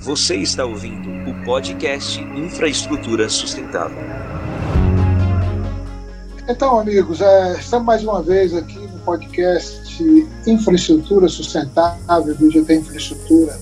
Você 0.00 0.36
está 0.36 0.64
ouvindo 0.64 1.10
o 1.28 1.44
podcast 1.44 2.20
Infraestrutura 2.20 3.28
Sustentável. 3.28 3.98
Então, 6.48 6.78
amigos, 6.78 7.20
é, 7.20 7.58
estamos 7.58 7.84
mais 7.84 8.04
uma 8.04 8.22
vez 8.22 8.54
aqui 8.54 8.78
no 8.78 9.00
podcast 9.00 10.02
Infraestrutura 10.46 11.28
Sustentável 11.28 12.32
do 12.36 12.48
GT 12.48 12.76
Infraestrutura. 12.76 13.58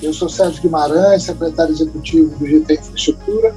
Eu 0.00 0.14
sou 0.14 0.28
Sérgio 0.28 0.62
Guimarães, 0.62 1.24
secretário 1.24 1.72
executivo 1.72 2.38
do 2.38 2.46
GT 2.46 2.74
Infraestrutura, 2.74 3.52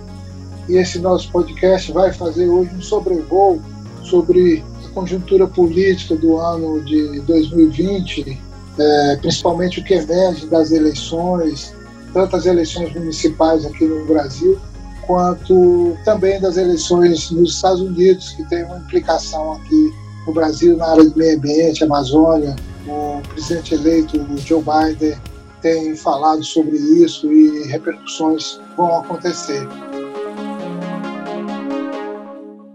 e 0.67 0.77
esse 0.77 0.97
nosso 0.97 1.31
podcast 1.31 1.91
vai 1.91 2.11
fazer 2.11 2.49
hoje 2.49 2.73
um 2.73 2.81
sobrevoo 2.81 3.61
sobre 4.01 4.63
a 4.83 4.89
conjuntura 4.89 5.45
política 5.45 6.15
do 6.15 6.39
ano 6.39 6.81
de 6.81 7.19
2020 7.21 8.42
é, 8.77 9.17
principalmente 9.17 9.79
o 9.79 9.83
que 9.83 9.93
emerge 9.93 10.47
das 10.47 10.71
eleições, 10.71 11.73
tanto 12.13 12.35
as 12.35 12.45
eleições 12.45 12.93
municipais 12.93 13.65
aqui 13.65 13.85
no 13.85 14.05
Brasil, 14.05 14.59
quanto 15.05 15.97
também 16.05 16.39
das 16.39 16.57
eleições 16.57 17.31
nos 17.31 17.55
Estados 17.55 17.81
Unidos, 17.81 18.31
que 18.31 18.43
tem 18.45 18.63
uma 18.63 18.77
implicação 18.77 19.53
aqui 19.53 19.91
no 20.25 20.33
Brasil 20.33 20.77
na 20.77 20.87
área 20.87 21.03
do 21.03 21.17
meio 21.17 21.37
ambiente, 21.37 21.83
Amazônia. 21.83 22.55
O 22.87 23.21
presidente 23.29 23.75
eleito, 23.75 24.17
Joe 24.37 24.61
Biden, 24.61 25.17
tem 25.61 25.95
falado 25.95 26.43
sobre 26.43 26.75
isso 26.75 27.31
e 27.31 27.67
repercussões 27.67 28.59
vão 28.75 28.99
acontecer. 28.99 29.65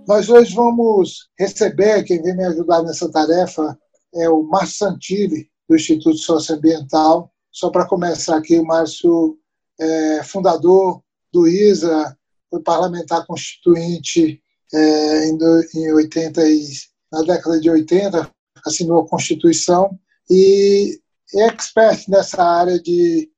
Nós 0.06 0.30
hoje 0.30 0.54
vamos 0.54 1.28
receber, 1.38 2.02
quem 2.04 2.22
vem 2.22 2.34
me 2.34 2.44
ajudar 2.46 2.82
nessa 2.82 3.10
tarefa 3.10 3.78
é 4.14 4.28
o 4.30 4.42
Márcio 4.42 4.78
Santilli, 4.78 5.50
do 5.68 5.76
Instituto 5.76 6.16
Socioambiental. 6.16 7.30
Só 7.50 7.70
para 7.70 7.86
começar 7.86 8.36
aqui, 8.36 8.58
o 8.58 8.64
Márcio 8.64 9.38
é 9.78 10.22
fundador 10.24 11.02
do 11.32 11.46
ISA, 11.46 12.16
foi 12.50 12.62
parlamentar 12.62 13.26
constituinte 13.26 14.42
é, 14.72 15.28
em, 15.28 15.38
em 15.74 15.92
80 15.92 16.48
e, 16.48 16.68
na 17.12 17.22
década 17.22 17.60
de 17.60 17.70
80, 17.70 18.30
assinou 18.66 19.00
a 19.00 19.08
Constituição 19.08 19.98
e 20.30 20.98
é 21.34 21.46
expert 21.46 22.08
nessa 22.08 22.42
área 22.42 22.80
de, 22.80 23.30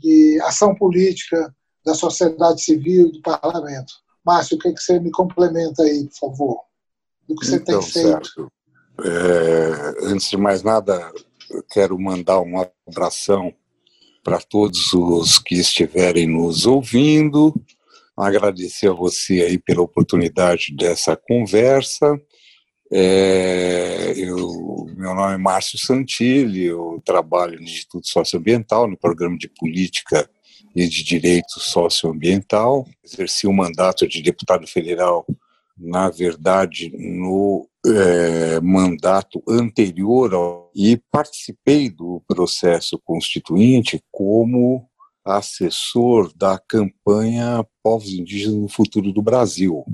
de 0.00 0.40
ação 0.42 0.74
política 0.74 1.54
da 1.84 1.94
sociedade 1.94 2.62
civil 2.62 3.10
do 3.10 3.22
parlamento. 3.22 3.92
Márcio, 4.24 4.56
o 4.56 4.60
que, 4.60 4.68
é 4.68 4.72
que 4.72 4.80
você 4.80 5.00
me 5.00 5.10
complementa 5.10 5.82
aí, 5.82 6.06
por 6.08 6.18
favor, 6.18 6.60
do 7.26 7.34
que 7.34 7.46
você 7.46 7.56
então, 7.56 7.80
tem 7.80 7.90
feito? 7.90 8.08
Certo. 8.08 8.52
É, 9.02 10.06
antes 10.12 10.28
de 10.28 10.36
mais 10.36 10.62
nada, 10.62 11.10
quero 11.70 11.98
mandar 11.98 12.40
um 12.40 12.54
abração 12.86 13.54
para 14.22 14.38
todos 14.38 14.92
os 14.92 15.38
que 15.38 15.56
estiverem 15.56 16.26
nos 16.26 16.66
ouvindo, 16.66 17.54
agradecer 18.16 18.88
a 18.88 18.94
você 18.94 19.42
aí 19.42 19.58
pela 19.58 19.82
oportunidade 19.82 20.74
dessa 20.76 21.16
conversa. 21.16 22.20
É, 22.92 24.12
eu, 24.16 24.86
meu 24.96 25.14
nome 25.14 25.34
é 25.34 25.38
Márcio 25.38 25.78
Santilli, 25.78 26.64
eu 26.64 27.00
trabalho 27.04 27.56
no 27.58 27.64
Instituto 27.64 28.08
Socioambiental, 28.08 28.88
no 28.88 28.98
programa 28.98 29.38
de 29.38 29.48
Política 29.48 30.28
e 30.74 30.86
de 30.88 31.04
Direito 31.04 31.60
Socioambiental. 31.60 32.86
Exerci 33.04 33.46
o 33.46 33.52
mandato 33.52 34.06
de 34.08 34.20
deputado 34.20 34.66
federal, 34.66 35.24
na 35.78 36.10
verdade, 36.10 36.92
no 36.96 37.69
é, 37.86 38.60
mandato 38.60 39.42
anterior 39.48 40.34
ao, 40.34 40.70
e 40.74 41.00
participei 41.10 41.88
do 41.88 42.22
processo 42.28 43.00
constituinte 43.04 44.02
como 44.10 44.88
assessor 45.24 46.32
da 46.34 46.58
campanha 46.58 47.64
Povos 47.82 48.12
Indígenas 48.12 48.56
no 48.56 48.68
Futuro 48.68 49.12
do 49.12 49.22
Brasil, 49.22 49.84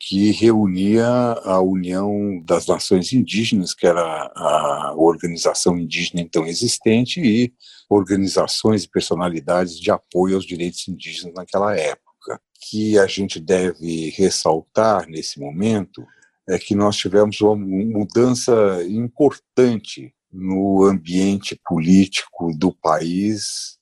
que 0.00 0.30
reunia 0.30 1.06
a 1.06 1.60
União 1.60 2.40
das 2.44 2.66
Nações 2.66 3.12
Indígenas, 3.12 3.74
que 3.74 3.86
era 3.86 4.02
a 4.34 4.94
organização 4.96 5.76
indígena 5.78 6.20
então 6.20 6.46
existente, 6.46 7.20
e 7.20 7.52
organizações 7.90 8.84
e 8.84 8.88
personalidades 8.88 9.78
de 9.78 9.90
apoio 9.90 10.36
aos 10.36 10.44
direitos 10.44 10.86
indígenas 10.88 11.34
naquela 11.34 11.76
época. 11.76 12.40
Que 12.70 12.98
a 12.98 13.06
gente 13.06 13.40
deve 13.40 14.10
ressaltar 14.10 15.08
nesse 15.08 15.40
momento 15.40 16.04
é 16.48 16.58
que 16.58 16.74
nós 16.74 16.96
tivemos 16.96 17.40
uma 17.42 17.54
mudança 17.54 18.82
importante 18.88 20.14
no 20.32 20.84
ambiente 20.84 21.60
político 21.64 22.56
do 22.56 22.72
país 22.72 23.76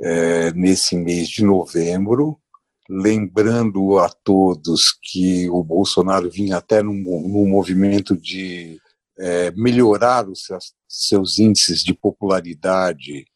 é, 0.00 0.52
nesse 0.52 0.96
mês 0.96 1.28
de 1.28 1.44
novembro, 1.44 2.38
lembrando 2.88 3.98
a 3.98 4.08
todos 4.08 4.96
que 5.00 5.48
o 5.50 5.62
Bolsonaro 5.62 6.28
vinha 6.30 6.56
até 6.56 6.82
num, 6.82 6.94
num 6.94 7.48
movimento 7.48 8.16
de 8.16 8.80
é, 9.18 9.50
melhorar 9.52 10.28
os 10.28 10.44
seus, 10.44 10.72
seus 10.88 11.38
índices 11.38 11.82
de 11.82 11.94
popularidade 11.94 13.26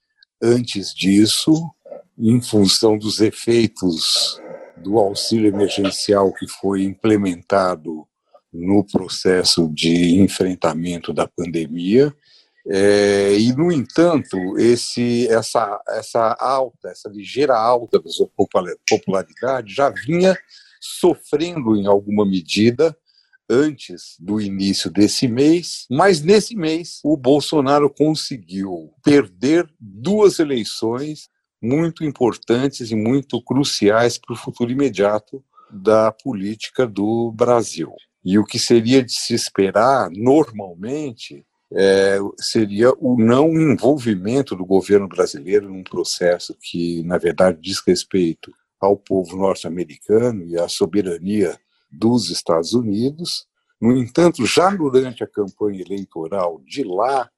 antes 0.42 0.92
disso, 0.92 1.70
em 2.18 2.40
função 2.40 2.98
dos 2.98 3.20
efeitos 3.20 4.40
do 4.82 4.98
auxílio 4.98 5.48
emergencial 5.48 6.32
que 6.32 6.48
foi 6.48 6.82
implementado 6.82 8.06
no 8.52 8.84
processo 8.84 9.68
de 9.72 10.20
enfrentamento 10.20 11.12
da 11.12 11.26
pandemia. 11.26 12.14
É, 12.68 13.36
e, 13.38 13.52
no 13.54 13.72
entanto, 13.72 14.36
esse, 14.58 15.26
essa, 15.28 15.80
essa 15.88 16.36
alta, 16.38 16.88
essa 16.88 17.08
ligeira 17.08 17.56
alta 17.56 18.00
da 18.00 18.08
sua 18.08 18.28
popularidade 18.88 19.74
já 19.74 19.90
vinha 19.90 20.36
sofrendo 20.80 21.76
em 21.76 21.86
alguma 21.86 22.24
medida 22.24 22.96
antes 23.48 24.16
do 24.18 24.40
início 24.40 24.90
desse 24.90 25.28
mês, 25.28 25.86
mas 25.90 26.22
nesse 26.22 26.56
mês 26.56 27.00
o 27.04 27.16
Bolsonaro 27.16 27.90
conseguiu 27.90 28.92
perder 29.04 29.68
duas 29.78 30.38
eleições 30.38 31.28
muito 31.60 32.04
importantes 32.04 32.90
e 32.90 32.96
muito 32.96 33.40
cruciais 33.42 34.18
para 34.18 34.34
o 34.34 34.36
futuro 34.36 34.70
imediato 34.70 35.44
da 35.70 36.10
política 36.10 36.86
do 36.86 37.30
Brasil. 37.32 37.92
E 38.24 38.38
o 38.38 38.44
que 38.44 38.58
seria 38.58 39.02
de 39.02 39.12
se 39.12 39.34
esperar, 39.34 40.08
normalmente, 40.10 41.44
é, 41.74 42.18
seria 42.38 42.92
o 42.98 43.16
não 43.18 43.48
envolvimento 43.52 44.54
do 44.54 44.64
governo 44.64 45.08
brasileiro 45.08 45.68
num 45.68 45.82
processo 45.82 46.56
que, 46.60 47.02
na 47.04 47.18
verdade, 47.18 47.58
diz 47.60 47.82
respeito 47.86 48.52
ao 48.80 48.96
povo 48.96 49.36
norte-americano 49.36 50.44
e 50.44 50.58
à 50.58 50.68
soberania 50.68 51.58
dos 51.90 52.30
Estados 52.30 52.74
Unidos. 52.74 53.46
No 53.80 53.96
entanto, 53.96 54.44
já 54.46 54.70
durante 54.70 55.24
a 55.24 55.26
campanha 55.26 55.80
eleitoral 55.80 56.60
de 56.64 56.84
lá, 56.84 57.28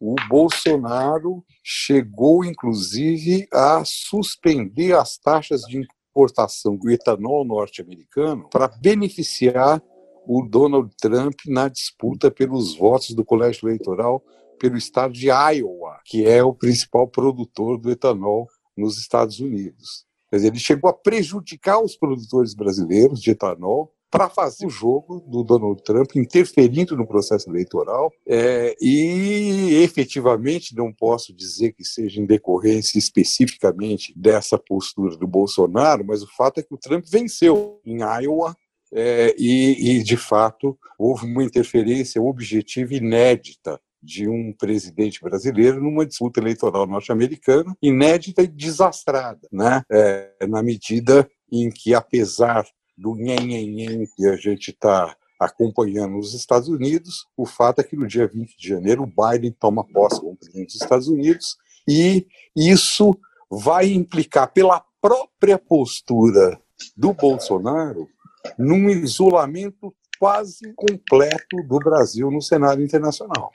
o 0.00 0.14
Bolsonaro 0.28 1.42
chegou, 1.62 2.44
inclusive, 2.44 3.48
a 3.52 3.82
suspender 3.84 4.94
as 4.94 5.16
taxas 5.16 5.62
de 5.62 5.78
importação 5.78 6.76
do 6.76 6.90
etanol 6.90 7.44
norte-americano 7.44 8.48
para 8.50 8.68
beneficiar 8.68 9.82
o 10.26 10.42
Donald 10.42 10.90
Trump 11.00 11.34
na 11.46 11.68
disputa 11.68 12.30
pelos 12.30 12.76
votos 12.76 13.14
do 13.14 13.24
colégio 13.24 13.68
eleitoral 13.68 14.22
pelo 14.58 14.76
estado 14.76 15.12
de 15.12 15.28
Iowa, 15.28 16.00
que 16.04 16.26
é 16.26 16.42
o 16.42 16.54
principal 16.54 17.06
produtor 17.06 17.78
do 17.78 17.90
etanol 17.90 18.48
nos 18.76 18.98
Estados 18.98 19.38
Unidos. 19.38 20.04
Quer 20.28 20.36
dizer, 20.36 20.48
ele 20.48 20.58
chegou 20.58 20.90
a 20.90 20.92
prejudicar 20.92 21.80
os 21.80 21.96
produtores 21.96 22.54
brasileiros 22.54 23.20
de 23.20 23.30
etanol 23.30 23.92
para 24.10 24.28
fazer 24.28 24.66
o 24.66 24.70
jogo 24.70 25.20
do 25.26 25.42
Donald 25.42 25.82
Trump, 25.82 26.16
interferindo 26.16 26.96
no 26.96 27.06
processo 27.06 27.50
eleitoral, 27.50 28.10
é, 28.26 28.74
e 28.80 29.82
efetivamente 29.82 30.74
não 30.74 30.92
posso 30.92 31.34
dizer 31.34 31.72
que 31.72 31.84
seja 31.84 32.20
em 32.20 32.26
decorrência 32.26 32.98
especificamente 32.98 34.14
dessa 34.16 34.58
postura 34.58 35.16
do 35.16 35.26
Bolsonaro, 35.26 36.04
mas 36.04 36.22
o 36.22 36.34
fato 36.34 36.58
é 36.58 36.62
que 36.62 36.74
o 36.74 36.78
Trump 36.78 37.04
venceu 37.06 37.80
em 37.84 37.98
Iowa 38.00 38.56
é, 38.92 39.34
e, 39.38 39.98
e, 39.98 40.02
de 40.02 40.16
fato, 40.16 40.78
houve 40.98 41.26
uma 41.26 41.44
interferência 41.44 42.20
objetiva 42.22 42.94
inédita 42.94 43.80
de 44.02 44.28
um 44.28 44.52
presidente 44.52 45.20
brasileiro 45.20 45.82
numa 45.82 46.06
disputa 46.06 46.40
eleitoral 46.40 46.86
norte-americana, 46.86 47.76
inédita 47.82 48.42
e 48.42 48.46
desastrada, 48.46 49.48
né? 49.52 49.82
É, 49.90 50.46
na 50.48 50.62
medida 50.62 51.28
em 51.50 51.70
que, 51.70 51.94
apesar 51.94 52.64
do 52.96 53.14
nhen 53.14 54.06
que 54.16 54.26
a 54.26 54.36
gente 54.36 54.70
está 54.70 55.14
acompanhando 55.38 56.12
nos 56.12 56.34
Estados 56.34 56.68
Unidos, 56.68 57.26
o 57.36 57.44
fato 57.44 57.80
é 57.80 57.84
que 57.84 57.96
no 57.96 58.06
dia 58.06 58.26
20 58.26 58.56
de 58.56 58.68
janeiro 58.68 59.02
o 59.02 59.06
Biden 59.06 59.54
toma 59.58 59.84
posse 59.84 60.20
como 60.20 60.36
presidente 60.36 60.72
dos 60.72 60.82
Estados 60.82 61.08
Unidos 61.08 61.56
e 61.86 62.26
isso 62.56 63.14
vai 63.50 63.92
implicar 63.92 64.52
pela 64.52 64.82
própria 65.00 65.58
postura 65.58 66.58
do 66.96 67.12
Bolsonaro 67.12 68.08
num 68.58 68.88
isolamento 68.88 69.94
quase 70.18 70.72
completo 70.74 71.62
do 71.66 71.78
Brasil 71.78 72.30
no 72.30 72.40
cenário 72.40 72.82
internacional. 72.82 73.50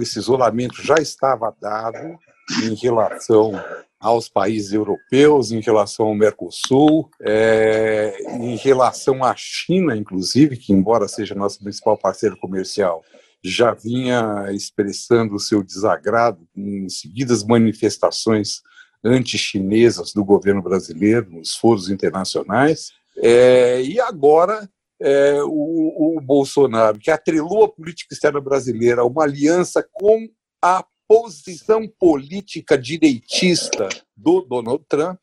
Esse 0.00 0.18
isolamento 0.18 0.82
já 0.82 0.96
estava 0.96 1.54
dado 1.60 2.18
em 2.64 2.74
relação 2.74 3.52
aos 3.98 4.28
países 4.28 4.72
europeus, 4.72 5.50
em 5.50 5.60
relação 5.60 6.06
ao 6.06 6.14
Mercosul, 6.14 7.10
é, 7.20 8.16
em 8.38 8.56
relação 8.56 9.24
à 9.24 9.34
China, 9.36 9.96
inclusive, 9.96 10.56
que, 10.56 10.72
embora 10.72 11.08
seja 11.08 11.34
nosso 11.34 11.60
principal 11.60 11.96
parceiro 11.96 12.36
comercial, 12.36 13.04
já 13.42 13.72
vinha 13.72 14.46
expressando 14.52 15.34
o 15.34 15.40
seu 15.40 15.62
desagrado 15.62 16.46
em 16.56 16.88
seguidas 16.88 17.44
manifestações 17.44 18.62
anti-chinesas 19.04 20.12
do 20.12 20.24
governo 20.24 20.62
brasileiro 20.62 21.30
nos 21.30 21.54
foros 21.54 21.88
internacionais. 21.88 22.92
É, 23.18 23.82
e 23.82 24.00
agora 24.00 24.68
é, 25.00 25.42
o, 25.42 26.16
o, 26.16 26.20
Bolsonaro, 26.20 26.98
que 26.98 27.10
atrelou 27.10 27.64
a 27.64 27.68
política 27.68 28.14
externa 28.14 28.40
brasileira 28.40 29.02
a 29.02 29.06
uma 29.06 29.24
aliança 29.24 29.86
com 29.92 30.28
a 30.62 30.84
posição 31.08 31.86
política 31.98 32.76
direitista 32.76 33.88
do 34.16 34.42
Donald 34.42 34.84
Trump, 34.88 35.18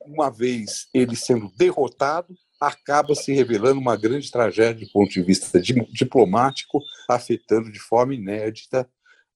uma 0.00 0.30
vez 0.30 0.88
ele 0.92 1.14
sendo 1.14 1.50
derrotado, 1.56 2.34
acaba 2.60 3.14
se 3.14 3.32
revelando 3.32 3.80
uma 3.80 3.96
grande 3.96 4.30
tragédia 4.30 4.86
do 4.86 4.92
ponto 4.92 5.10
de 5.10 5.22
vista 5.22 5.60
diplomático, 5.60 6.82
afetando 7.08 7.70
de 7.70 7.78
forma 7.78 8.14
inédita 8.14 8.88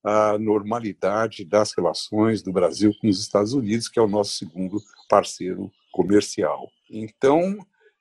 a 0.02 0.36
normalidade 0.38 1.44
das 1.44 1.72
relações 1.74 2.42
do 2.42 2.52
Brasil 2.52 2.92
com 3.00 3.08
os 3.08 3.18
Estados 3.20 3.54
Unidos, 3.54 3.88
que 3.88 3.98
é 3.98 4.02
o 4.02 4.08
nosso 4.08 4.36
segundo 4.36 4.78
parceiro 5.08 5.70
comercial. 5.90 6.70
Então, 6.90 7.56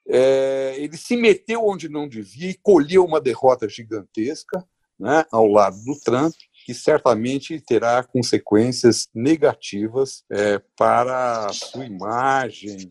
é, 0.06 0.74
ele 0.78 0.96
se 0.96 1.16
meteu 1.16 1.66
onde 1.66 1.88
não 1.88 2.08
devia 2.08 2.50
e 2.50 2.58
colheu 2.62 3.04
uma 3.04 3.20
derrota 3.20 3.68
gigantesca 3.68 4.64
né, 4.98 5.24
ao 5.32 5.46
lado 5.46 5.76
do 5.84 5.98
Trump, 6.00 6.34
que 6.64 6.72
certamente 6.72 7.60
terá 7.60 8.02
consequências 8.02 9.08
negativas 9.14 10.24
é, 10.30 10.60
para 10.76 11.46
a 11.46 11.52
sua 11.52 11.84
imagem 11.84 12.90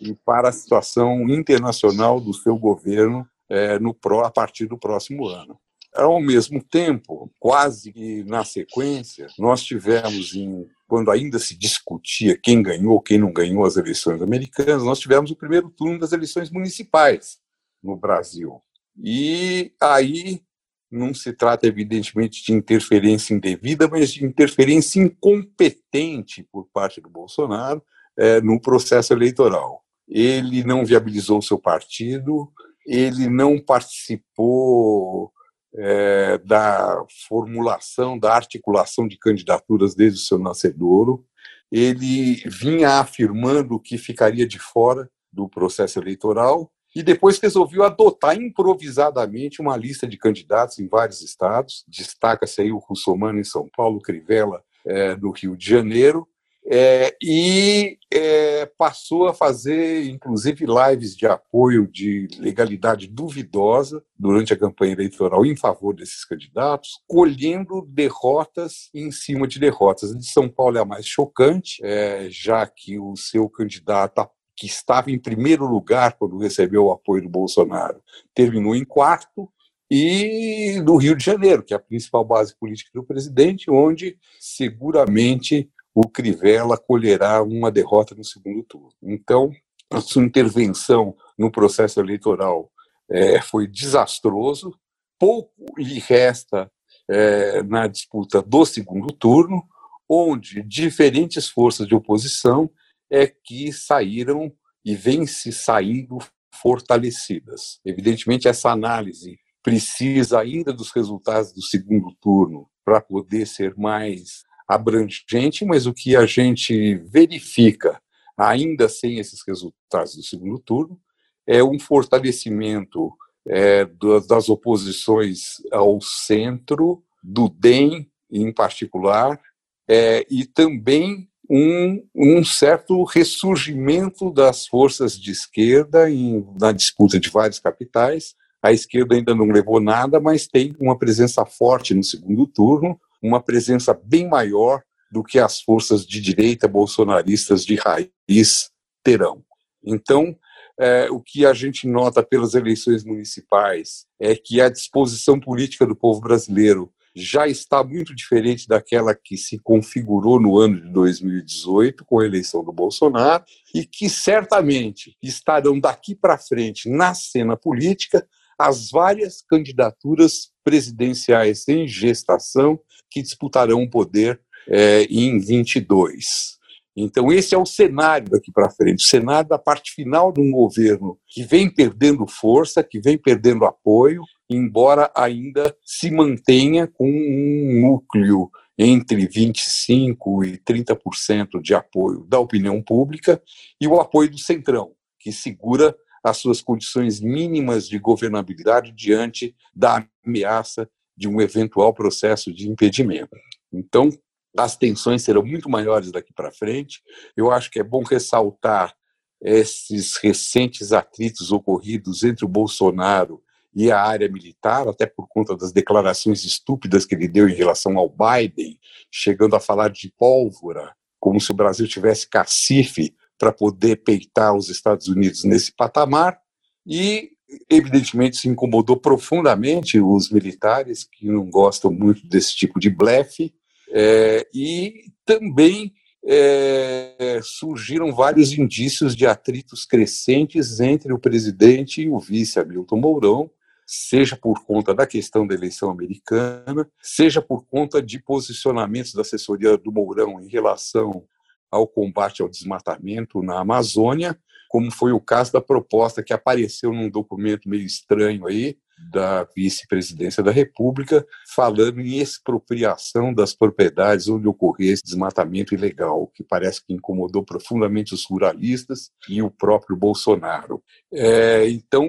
e 0.00 0.14
para 0.14 0.48
a 0.48 0.52
situação 0.52 1.28
internacional 1.28 2.20
do 2.20 2.32
seu 2.32 2.56
governo 2.56 3.26
é, 3.48 3.78
no, 3.78 3.96
a 4.24 4.30
partir 4.30 4.66
do 4.66 4.78
próximo 4.78 5.26
ano. 5.26 5.58
Ao 5.94 6.20
mesmo 6.20 6.62
tempo, 6.62 7.30
quase 7.38 7.92
que 7.92 8.22
na 8.24 8.44
sequência, 8.44 9.26
nós 9.38 9.62
tivemos, 9.62 10.34
em, 10.34 10.66
quando 10.86 11.10
ainda 11.10 11.38
se 11.38 11.56
discutia 11.56 12.38
quem 12.40 12.62
ganhou, 12.62 13.00
quem 13.00 13.18
não 13.18 13.32
ganhou 13.32 13.64
as 13.64 13.76
eleições 13.76 14.22
americanas, 14.22 14.84
nós 14.84 15.00
tivemos 15.00 15.30
o 15.30 15.36
primeiro 15.36 15.68
turno 15.70 15.98
das 15.98 16.12
eleições 16.12 16.50
municipais 16.50 17.38
no 17.82 17.96
Brasil. 17.96 18.62
E 19.02 19.72
aí 19.80 20.42
não 20.90 21.14
se 21.14 21.32
trata, 21.32 21.66
evidentemente, 21.66 22.44
de 22.44 22.52
interferência 22.52 23.32
indevida, 23.32 23.88
mas 23.88 24.12
de 24.12 24.24
interferência 24.24 25.00
incompetente 25.00 26.42
por 26.50 26.68
parte 26.72 27.00
do 27.00 27.08
Bolsonaro 27.08 27.82
é, 28.16 28.40
no 28.40 28.60
processo 28.60 29.12
eleitoral. 29.12 29.84
Ele 30.08 30.64
não 30.64 30.84
viabilizou 30.84 31.40
seu 31.40 31.58
partido, 31.58 32.50
ele 32.84 33.28
não 33.28 33.58
participou 33.60 35.32
é, 35.74 36.38
da 36.38 37.04
formulação, 37.28 38.18
da 38.18 38.34
articulação 38.34 39.06
de 39.06 39.18
candidaturas 39.18 39.94
desde 39.94 40.18
o 40.18 40.22
seu 40.22 40.38
nascedouro. 40.38 41.24
Ele 41.70 42.36
vinha 42.46 43.00
afirmando 43.00 43.78
que 43.78 43.96
ficaria 43.96 44.46
de 44.46 44.58
fora 44.58 45.08
do 45.32 45.48
processo 45.48 45.98
eleitoral 46.00 46.70
e 46.94 47.02
depois 47.02 47.38
resolveu 47.38 47.84
adotar 47.84 48.36
improvisadamente 48.36 49.60
uma 49.60 49.76
lista 49.76 50.06
de 50.06 50.16
candidatos 50.16 50.78
em 50.80 50.88
vários 50.88 51.22
estados. 51.22 51.84
Destaca-se 51.86 52.60
aí 52.60 52.72
o 52.72 52.78
Russomano 52.78 53.38
em 53.38 53.44
São 53.44 53.68
Paulo, 53.76 54.00
Crivella 54.00 54.62
é, 54.84 55.14
no 55.14 55.30
Rio 55.30 55.56
de 55.56 55.68
Janeiro, 55.68 56.26
é, 56.66 57.16
e 57.22 57.98
é, 58.12 58.66
passou 58.78 59.26
a 59.26 59.34
fazer, 59.34 60.04
inclusive, 60.08 60.66
lives 60.66 61.16
de 61.16 61.26
apoio 61.26 61.86
de 61.86 62.28
legalidade 62.38 63.06
duvidosa 63.06 64.04
durante 64.18 64.52
a 64.52 64.58
campanha 64.58 64.92
eleitoral 64.92 65.44
em 65.44 65.56
favor 65.56 65.94
desses 65.94 66.24
candidatos, 66.24 67.00
colhendo 67.06 67.82
derrotas 67.88 68.90
em 68.94 69.10
cima 69.10 69.48
de 69.48 69.58
derrotas. 69.58 70.16
De 70.16 70.26
São 70.26 70.48
Paulo 70.48 70.76
é 70.78 70.80
a 70.80 70.84
mais 70.84 71.06
chocante, 71.06 71.80
é, 71.82 72.28
já 72.30 72.66
que 72.66 72.98
o 72.98 73.16
seu 73.16 73.48
candidato 73.48 74.28
que 74.56 74.66
estava 74.66 75.10
em 75.10 75.18
primeiro 75.18 75.64
lugar 75.66 76.18
quando 76.18 76.36
recebeu 76.36 76.84
o 76.84 76.92
apoio 76.92 77.22
do 77.22 77.28
Bolsonaro, 77.30 78.02
terminou 78.34 78.76
em 78.76 78.84
quarto, 78.84 79.50
e 79.90 80.80
do 80.84 80.96
Rio 80.96 81.16
de 81.16 81.24
Janeiro, 81.24 81.64
que 81.64 81.74
é 81.74 81.76
a 81.76 81.80
principal 81.80 82.24
base 82.24 82.54
política 82.56 82.90
do 82.94 83.02
presidente, 83.02 83.68
onde 83.68 84.16
seguramente 84.38 85.68
o 85.94 86.08
Crivella 86.08 86.76
colherá 86.76 87.42
uma 87.42 87.70
derrota 87.70 88.14
no 88.14 88.24
segundo 88.24 88.62
turno. 88.62 88.92
Então, 89.02 89.50
a 89.90 90.00
sua 90.00 90.22
intervenção 90.22 91.16
no 91.36 91.50
processo 91.50 92.00
eleitoral 92.00 92.70
é, 93.10 93.40
foi 93.40 93.66
desastroso, 93.66 94.72
pouco 95.18 95.52
lhe 95.76 95.98
resta 95.98 96.70
é, 97.08 97.62
na 97.64 97.88
disputa 97.88 98.40
do 98.40 98.64
segundo 98.64 99.12
turno, 99.12 99.62
onde 100.08 100.62
diferentes 100.62 101.48
forças 101.48 101.86
de 101.86 101.94
oposição 101.94 102.70
é 103.10 103.26
que 103.26 103.72
saíram 103.72 104.52
e 104.84 104.94
vêm 104.94 105.26
se 105.26 105.52
saindo 105.52 106.18
fortalecidas. 106.54 107.80
Evidentemente, 107.84 108.48
essa 108.48 108.70
análise 108.70 109.38
precisa 109.62 110.40
ainda 110.40 110.72
dos 110.72 110.90
resultados 110.90 111.52
do 111.52 111.62
segundo 111.62 112.14
turno 112.20 112.68
para 112.84 113.00
poder 113.00 113.46
ser 113.46 113.76
mais 113.76 114.42
abrangente, 114.70 115.64
mas 115.64 115.86
o 115.86 115.92
que 115.92 116.14
a 116.14 116.24
gente 116.24 116.94
verifica, 116.96 118.00
ainda 118.36 118.88
sem 118.88 119.18
esses 119.18 119.40
resultados 119.46 120.14
do 120.14 120.22
segundo 120.22 120.58
turno, 120.60 120.98
é 121.46 121.62
um 121.62 121.78
fortalecimento 121.78 123.12
é, 123.48 123.84
das 124.28 124.48
oposições 124.48 125.60
ao 125.72 126.00
centro, 126.00 127.02
do 127.22 127.48
DEM 127.48 128.08
em 128.30 128.52
particular, 128.52 129.40
é, 129.88 130.24
e 130.30 130.46
também 130.46 131.28
um, 131.50 132.06
um 132.14 132.44
certo 132.44 133.02
ressurgimento 133.02 134.30
das 134.30 134.68
forças 134.68 135.18
de 135.18 135.32
esquerda 135.32 136.08
em, 136.08 136.46
na 136.60 136.70
disputa 136.70 137.18
de 137.18 137.28
várias 137.28 137.58
capitais. 137.58 138.34
A 138.62 138.72
esquerda 138.72 139.16
ainda 139.16 139.34
não 139.34 139.46
levou 139.46 139.80
nada, 139.80 140.20
mas 140.20 140.46
tem 140.46 140.76
uma 140.78 140.96
presença 140.96 141.44
forte 141.44 141.92
no 141.92 142.04
segundo 142.04 142.46
turno, 142.46 143.00
uma 143.22 143.42
presença 143.42 143.92
bem 143.92 144.28
maior 144.28 144.82
do 145.10 145.22
que 145.22 145.38
as 145.38 145.60
forças 145.60 146.06
de 146.06 146.20
direita 146.20 146.68
bolsonaristas 146.68 147.64
de 147.64 147.76
raiz 147.76 148.70
terão. 149.02 149.42
Então, 149.84 150.36
é, 150.78 151.10
o 151.10 151.20
que 151.20 151.44
a 151.44 151.52
gente 151.52 151.86
nota 151.86 152.22
pelas 152.22 152.54
eleições 152.54 153.04
municipais 153.04 154.06
é 154.18 154.34
que 154.34 154.60
a 154.60 154.68
disposição 154.68 155.38
política 155.38 155.86
do 155.86 155.96
povo 155.96 156.20
brasileiro 156.20 156.92
já 157.14 157.46
está 157.48 157.82
muito 157.82 158.14
diferente 158.14 158.68
daquela 158.68 159.14
que 159.14 159.36
se 159.36 159.58
configurou 159.58 160.40
no 160.40 160.58
ano 160.58 160.80
de 160.80 160.92
2018 160.92 162.04
com 162.04 162.20
a 162.20 162.24
eleição 162.24 162.64
do 162.64 162.72
Bolsonaro 162.72 163.44
e 163.74 163.84
que 163.84 164.08
certamente 164.08 165.16
estarão 165.22 165.78
daqui 165.78 166.14
para 166.14 166.38
frente 166.38 166.88
na 166.88 167.12
cena 167.12 167.56
política 167.56 168.26
as 168.58 168.90
várias 168.90 169.42
candidaturas 169.42 170.50
presidenciais 170.62 171.66
em 171.66 171.88
gestação 171.88 172.78
que 173.10 173.22
disputarão 173.22 173.82
o 173.82 173.90
poder 173.90 174.40
é, 174.68 175.04
em 175.04 175.38
22. 175.38 176.58
Então, 176.96 177.32
esse 177.32 177.54
é 177.54 177.58
o 177.58 177.64
cenário 177.64 178.28
daqui 178.28 178.50
para 178.52 178.70
frente, 178.70 179.04
o 179.04 179.08
cenário 179.08 179.48
da 179.48 179.58
parte 179.58 179.92
final 179.92 180.32
de 180.32 180.40
um 180.40 180.50
governo 180.50 181.18
que 181.26 181.44
vem 181.44 181.72
perdendo 181.72 182.26
força, 182.26 182.82
que 182.82 183.00
vem 183.00 183.16
perdendo 183.16 183.64
apoio, 183.64 184.22
embora 184.48 185.10
ainda 185.16 185.74
se 185.84 186.10
mantenha 186.10 186.86
com 186.86 187.08
um 187.08 187.80
núcleo 187.80 188.50
entre 188.76 189.28
25% 189.28 190.44
e 190.44 190.58
30% 190.58 191.60
de 191.62 191.74
apoio 191.74 192.24
da 192.28 192.38
opinião 192.38 192.82
pública 192.82 193.40
e 193.80 193.86
o 193.86 194.00
apoio 194.00 194.30
do 194.30 194.38
Centrão, 194.38 194.92
que 195.18 195.32
segura 195.32 195.94
as 196.24 196.38
suas 196.38 196.60
condições 196.60 197.20
mínimas 197.20 197.88
de 197.88 197.98
governabilidade 197.98 198.92
diante 198.92 199.54
da 199.74 200.06
ameaça 200.26 200.88
de 201.20 201.28
um 201.28 201.38
eventual 201.38 201.92
processo 201.92 202.50
de 202.50 202.66
impedimento. 202.66 203.36
Então, 203.70 204.08
as 204.56 204.74
tensões 204.74 205.22
serão 205.22 205.44
muito 205.44 205.68
maiores 205.68 206.10
daqui 206.10 206.32
para 206.32 206.50
frente. 206.50 207.02
Eu 207.36 207.50
acho 207.50 207.70
que 207.70 207.78
é 207.78 207.82
bom 207.84 208.02
ressaltar 208.02 208.96
esses 209.38 210.16
recentes 210.16 210.94
atritos 210.94 211.52
ocorridos 211.52 212.24
entre 212.24 212.46
o 212.46 212.48
Bolsonaro 212.48 213.42
e 213.74 213.92
a 213.92 214.02
área 214.02 214.30
militar, 214.30 214.88
até 214.88 215.04
por 215.04 215.28
conta 215.28 215.54
das 215.54 215.72
declarações 215.72 216.42
estúpidas 216.42 217.04
que 217.04 217.14
ele 217.14 217.28
deu 217.28 217.46
em 217.46 217.54
relação 217.54 217.98
ao 217.98 218.08
Biden, 218.08 218.78
chegando 219.10 219.54
a 219.54 219.60
falar 219.60 219.90
de 219.90 220.10
pólvora, 220.16 220.96
como 221.20 221.38
se 221.38 221.50
o 221.50 221.54
Brasil 221.54 221.86
tivesse 221.86 222.26
cacife 222.26 223.14
para 223.38 223.52
poder 223.52 223.96
peitar 223.96 224.56
os 224.56 224.70
Estados 224.70 225.06
Unidos 225.06 225.44
nesse 225.44 225.70
patamar, 225.70 226.40
e 226.86 227.30
evidentemente 227.68 228.36
se 228.36 228.48
incomodou 228.48 228.96
profundamente 228.96 230.00
os 230.00 230.30
militares 230.30 231.04
que 231.04 231.26
não 231.26 231.48
gostam 231.50 231.90
muito 231.90 232.26
desse 232.26 232.54
tipo 232.56 232.78
de 232.78 232.90
blefe, 232.90 233.52
É, 233.92 234.46
e 234.54 235.10
também 235.24 235.92
é, 236.24 237.40
surgiram 237.42 238.14
vários 238.14 238.52
indícios 238.52 239.16
de 239.16 239.26
atritos 239.26 239.84
crescentes 239.84 240.78
entre 240.78 241.12
o 241.12 241.18
presidente 241.18 242.02
e 242.02 242.08
o 242.08 242.20
vice 242.20 242.60
Hamilton 242.60 243.00
Mourão, 243.00 243.50
seja 243.84 244.36
por 244.36 244.64
conta 244.64 244.94
da 244.94 245.06
questão 245.08 245.44
da 245.44 245.56
eleição 245.56 245.90
americana, 245.90 246.88
seja 247.02 247.42
por 247.42 247.66
conta 247.66 248.00
de 248.00 248.22
posicionamentos 248.22 249.12
da 249.12 249.22
assessoria 249.22 249.76
do 249.76 249.90
Mourão 249.90 250.40
em 250.40 250.48
relação 250.48 251.24
ao 251.68 251.84
combate 251.88 252.42
ao 252.42 252.48
desmatamento 252.48 253.42
na 253.42 253.58
Amazônia, 253.58 254.38
como 254.70 254.88
foi 254.88 255.10
o 255.10 255.20
caso 255.20 255.52
da 255.52 255.60
proposta 255.60 256.22
que 256.22 256.32
apareceu 256.32 256.92
num 256.92 257.10
documento 257.10 257.68
meio 257.68 257.84
estranho 257.84 258.46
aí, 258.46 258.78
da 259.10 259.42
vice-presidência 259.56 260.44
da 260.44 260.52
República, 260.52 261.26
falando 261.56 262.00
em 262.00 262.20
expropriação 262.20 263.34
das 263.34 263.52
propriedades 263.52 264.28
onde 264.28 264.46
ocorresse 264.46 265.02
desmatamento 265.02 265.74
ilegal, 265.74 266.30
que 266.32 266.44
parece 266.44 266.86
que 266.86 266.94
incomodou 266.94 267.42
profundamente 267.42 268.14
os 268.14 268.24
ruralistas 268.24 269.10
e 269.28 269.42
o 269.42 269.50
próprio 269.50 269.96
Bolsonaro. 269.96 270.80
É, 271.12 271.68
então, 271.68 272.08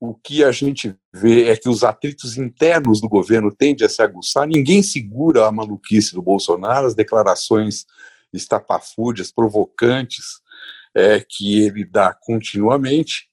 o 0.00 0.12
que 0.12 0.42
a 0.42 0.50
gente 0.50 0.92
vê 1.14 1.44
é 1.44 1.56
que 1.56 1.68
os 1.68 1.84
atritos 1.84 2.36
internos 2.36 3.00
do 3.00 3.08
governo 3.08 3.54
tendem 3.54 3.86
a 3.86 3.88
se 3.88 4.02
aguçar, 4.02 4.48
ninguém 4.48 4.82
segura 4.82 5.46
a 5.46 5.52
maluquice 5.52 6.12
do 6.12 6.22
Bolsonaro, 6.22 6.88
as 6.88 6.94
declarações 6.94 7.84
estapafúrdias, 8.32 9.30
provocantes, 9.30 10.40
é, 10.94 11.24
que 11.26 11.60
ele 11.60 11.84
dá 11.84 12.12
continuamente, 12.12 13.28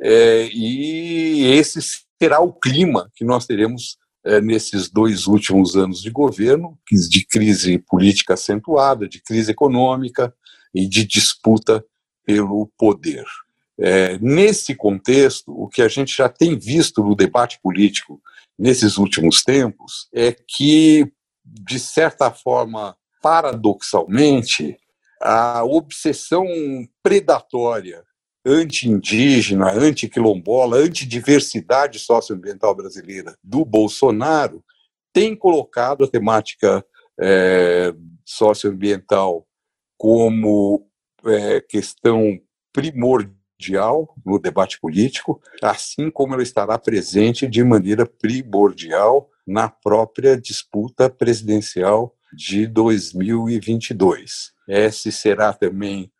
é, 0.00 0.48
e 0.52 1.44
esse 1.52 1.80
será 2.20 2.40
o 2.40 2.52
clima 2.52 3.10
que 3.14 3.24
nós 3.24 3.46
teremos 3.46 3.98
é, 4.24 4.40
nesses 4.40 4.88
dois 4.88 5.26
últimos 5.26 5.76
anos 5.76 6.00
de 6.00 6.10
governo, 6.10 6.78
de 6.90 7.26
crise 7.26 7.78
política 7.78 8.34
acentuada, 8.34 9.08
de 9.08 9.20
crise 9.20 9.50
econômica 9.50 10.32
e 10.72 10.88
de 10.88 11.04
disputa 11.04 11.84
pelo 12.24 12.70
poder. 12.78 13.24
É, 13.78 14.18
nesse 14.18 14.74
contexto, 14.74 15.50
o 15.50 15.68
que 15.68 15.82
a 15.82 15.88
gente 15.88 16.14
já 16.16 16.28
tem 16.28 16.56
visto 16.56 17.02
no 17.02 17.16
debate 17.16 17.58
político 17.60 18.20
nesses 18.58 18.96
últimos 18.96 19.42
tempos 19.42 20.08
é 20.14 20.32
que, 20.32 21.10
de 21.44 21.80
certa 21.80 22.30
forma, 22.30 22.96
paradoxalmente, 23.20 24.76
a 25.22 25.62
obsessão 25.64 26.44
predatória 27.02 28.04
anti-indígena, 28.44 29.70
anti-quilombola, 29.72 30.78
anti-diversidade 30.78 32.00
socioambiental 32.00 32.74
brasileira 32.74 33.36
do 33.42 33.64
Bolsonaro 33.64 34.64
tem 35.12 35.36
colocado 35.36 36.04
a 36.04 36.08
temática 36.08 36.84
é, 37.20 37.94
socioambiental 38.24 39.46
como 39.96 40.88
é, 41.24 41.60
questão 41.60 42.40
primordial 42.72 44.12
no 44.24 44.40
debate 44.40 44.80
político, 44.80 45.40
assim 45.62 46.10
como 46.10 46.34
ela 46.34 46.42
estará 46.42 46.76
presente 46.78 47.46
de 47.46 47.62
maneira 47.62 48.04
primordial 48.04 49.30
na 49.46 49.68
própria 49.68 50.36
disputa 50.36 51.08
presidencial 51.08 52.16
de 52.34 52.66
2022. 52.66 54.51
Esse 54.68 55.10
será 55.10 55.52
também 55.52 56.12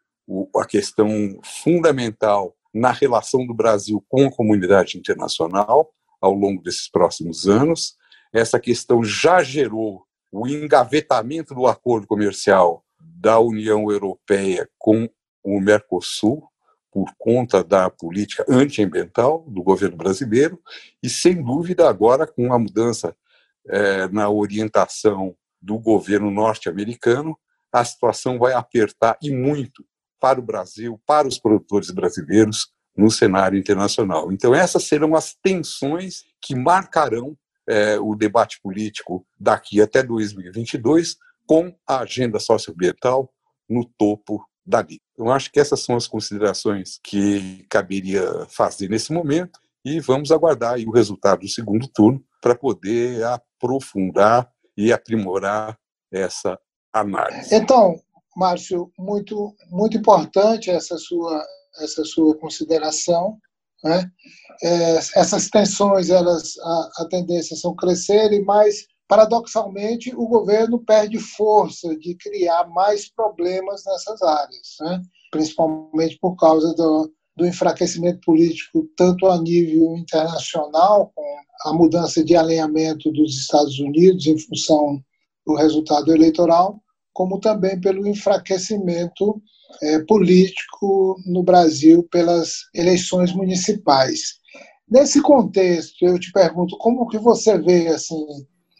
a 0.57 0.65
questão 0.65 1.09
fundamental 1.43 2.57
na 2.73 2.91
relação 2.91 3.47
do 3.47 3.55
Brasil 3.55 4.05
com 4.09 4.27
a 4.27 4.33
comunidade 4.33 4.97
internacional 4.97 5.93
ao 6.21 6.33
longo 6.33 6.63
desses 6.63 6.89
próximos 6.89 7.49
anos. 7.49 7.97
Essa 8.33 8.59
questão 8.59 9.05
já 9.05 9.43
gerou 9.43 10.05
o 10.31 10.47
engavetamento 10.49 11.55
do 11.55 11.67
acordo 11.67 12.07
comercial 12.07 12.83
da 13.01 13.39
União 13.39 13.91
Europeia 13.91 14.69
com 14.79 15.09
o 15.45 15.61
Mercosul, 15.61 16.49
por 16.91 17.11
conta 17.19 17.65
da 17.65 17.89
política 17.89 18.45
antiambiental 18.49 19.45
do 19.49 19.63
governo 19.63 19.97
brasileiro, 19.97 20.61
e 21.03 21.09
sem 21.09 21.43
dúvida 21.43 21.89
agora 21.89 22.27
com 22.27 22.53
a 22.53 22.59
mudança 22.59 23.17
é, 23.67 24.09
na 24.09 24.29
orientação 24.29 25.35
do 25.61 25.79
governo 25.79 26.31
norte-americano, 26.31 27.37
a 27.73 27.85
situação 27.85 28.39
vai 28.39 28.53
apertar 28.53 29.17
e 29.23 29.31
muito 29.31 29.85
para 30.21 30.39
o 30.39 30.43
Brasil, 30.43 31.01
para 31.07 31.27
os 31.27 31.39
produtores 31.39 31.91
brasileiros 31.91 32.69
no 32.97 33.11
cenário 33.11 33.59
internacional. 33.59 34.31
Então, 34.31 34.55
essas 34.55 34.85
serão 34.85 35.17
as 35.17 35.35
tensões 35.43 36.23
que 36.41 36.55
marcarão 36.55 37.37
é, 37.69 37.99
o 37.99 38.15
debate 38.15 38.61
político 38.63 39.27
daqui 39.39 39.81
até 39.81 40.03
2022, 40.03 41.17
com 41.47 41.75
a 41.87 42.01
agenda 42.01 42.39
socioambiental 42.39 43.33
no 43.69 43.85
topo 43.97 44.45
da 44.65 44.83
lista. 44.83 45.03
Então, 45.15 45.33
acho 45.33 45.51
que 45.51 45.59
essas 45.59 45.81
são 45.81 45.97
as 45.97 46.07
considerações 46.07 47.01
que 47.03 47.65
caberia 47.69 48.47
fazer 48.49 48.89
nesse 48.89 49.13
momento 49.13 49.59
e 49.85 49.99
vamos 50.01 50.31
aguardar 50.31 50.79
o 50.79 50.93
resultado 50.93 51.41
do 51.41 51.49
segundo 51.49 51.89
turno 51.89 52.23
para 52.41 52.55
poder 52.55 53.25
aprofundar 53.25 54.49
e 54.77 54.93
aprimorar 54.93 55.77
essa 56.11 56.59
Então, 57.51 58.01
Márcio, 58.37 58.91
muito, 58.99 59.55
muito 59.71 59.97
importante 59.97 60.71
essa 60.71 60.97
sua, 60.99 61.45
essa 61.81 62.05
sua 62.05 62.37
consideração. 62.39 63.39
Né? 63.85 64.11
É, 64.63 64.97
essas 65.17 65.49
tensões, 65.49 66.11
elas, 66.11 66.57
a, 66.59 66.91
a 66.99 67.09
tendência 67.09 67.57
são 67.57 67.75
crescerem, 67.75 68.45
mas, 68.45 68.87
paradoxalmente, 69.09 70.15
o 70.15 70.27
governo 70.27 70.79
perde 70.85 71.19
força 71.19 71.97
de 71.99 72.15
criar 72.15 72.69
mais 72.69 73.13
problemas 73.13 73.83
nessas 73.85 74.23
áreas, 74.23 74.77
né? 74.81 75.03
principalmente 75.31 76.19
por 76.21 76.37
causa 76.37 76.75
do, 76.75 77.13
do 77.37 77.47
enfraquecimento 77.47 78.21
político, 78.25 78.87
tanto 78.97 79.27
a 79.27 79.41
nível 79.41 79.97
internacional, 79.97 81.11
com 81.15 81.37
a 81.65 81.73
mudança 81.73 82.25
de 82.25 82.37
alinhamento 82.37 83.11
dos 83.13 83.41
Estados 83.41 83.79
Unidos 83.79 84.27
em 84.27 84.39
função 84.39 85.03
do 85.47 85.55
resultado 85.55 86.13
eleitoral, 86.13 86.81
como 87.13 87.39
também 87.39 87.81
pelo 87.81 88.07
enfraquecimento 88.07 89.43
é, 89.83 90.01
político 90.01 91.17
no 91.27 91.43
Brasil 91.43 92.07
pelas 92.11 92.69
eleições 92.75 93.33
municipais. 93.33 94.41
Nesse 94.89 95.23
contexto, 95.23 96.05
eu 96.05 96.19
te 96.19 96.31
pergunto 96.33 96.77
como 96.79 97.09
que 97.09 97.19
você 97.19 97.59
vê 97.59 97.89
assim 97.89 98.27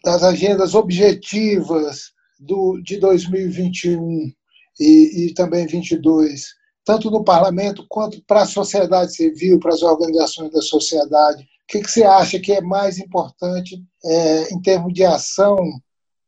das 0.05 0.23
agendas 0.23 0.75
objetivas 0.75 2.13
do, 2.39 2.81
de 2.83 2.99
2021 2.99 4.33
e, 4.81 5.27
e 5.27 5.35
também 5.35 5.67
22, 5.67 6.49
tanto 6.85 7.11
no 7.11 7.25
parlamento 7.25 7.87
quanto 7.89 8.23
para 8.27 8.43
a 8.43 8.47
sociedade 8.47 9.15
civil, 9.15 9.59
para 9.59 9.73
as 9.73 9.83
organizações 9.83 10.51
da 10.51 10.61
sociedade. 10.61 11.45
O 11.45 11.47
que, 11.69 11.81
que 11.81 11.91
você 11.91 12.03
acha 12.03 12.41
que 12.41 12.53
é 12.53 12.61
mais 12.61 12.99
importante 12.99 13.81
é, 14.05 14.53
em 14.53 14.61
termos 14.61 14.93
de 14.93 15.05
ação 15.05 15.57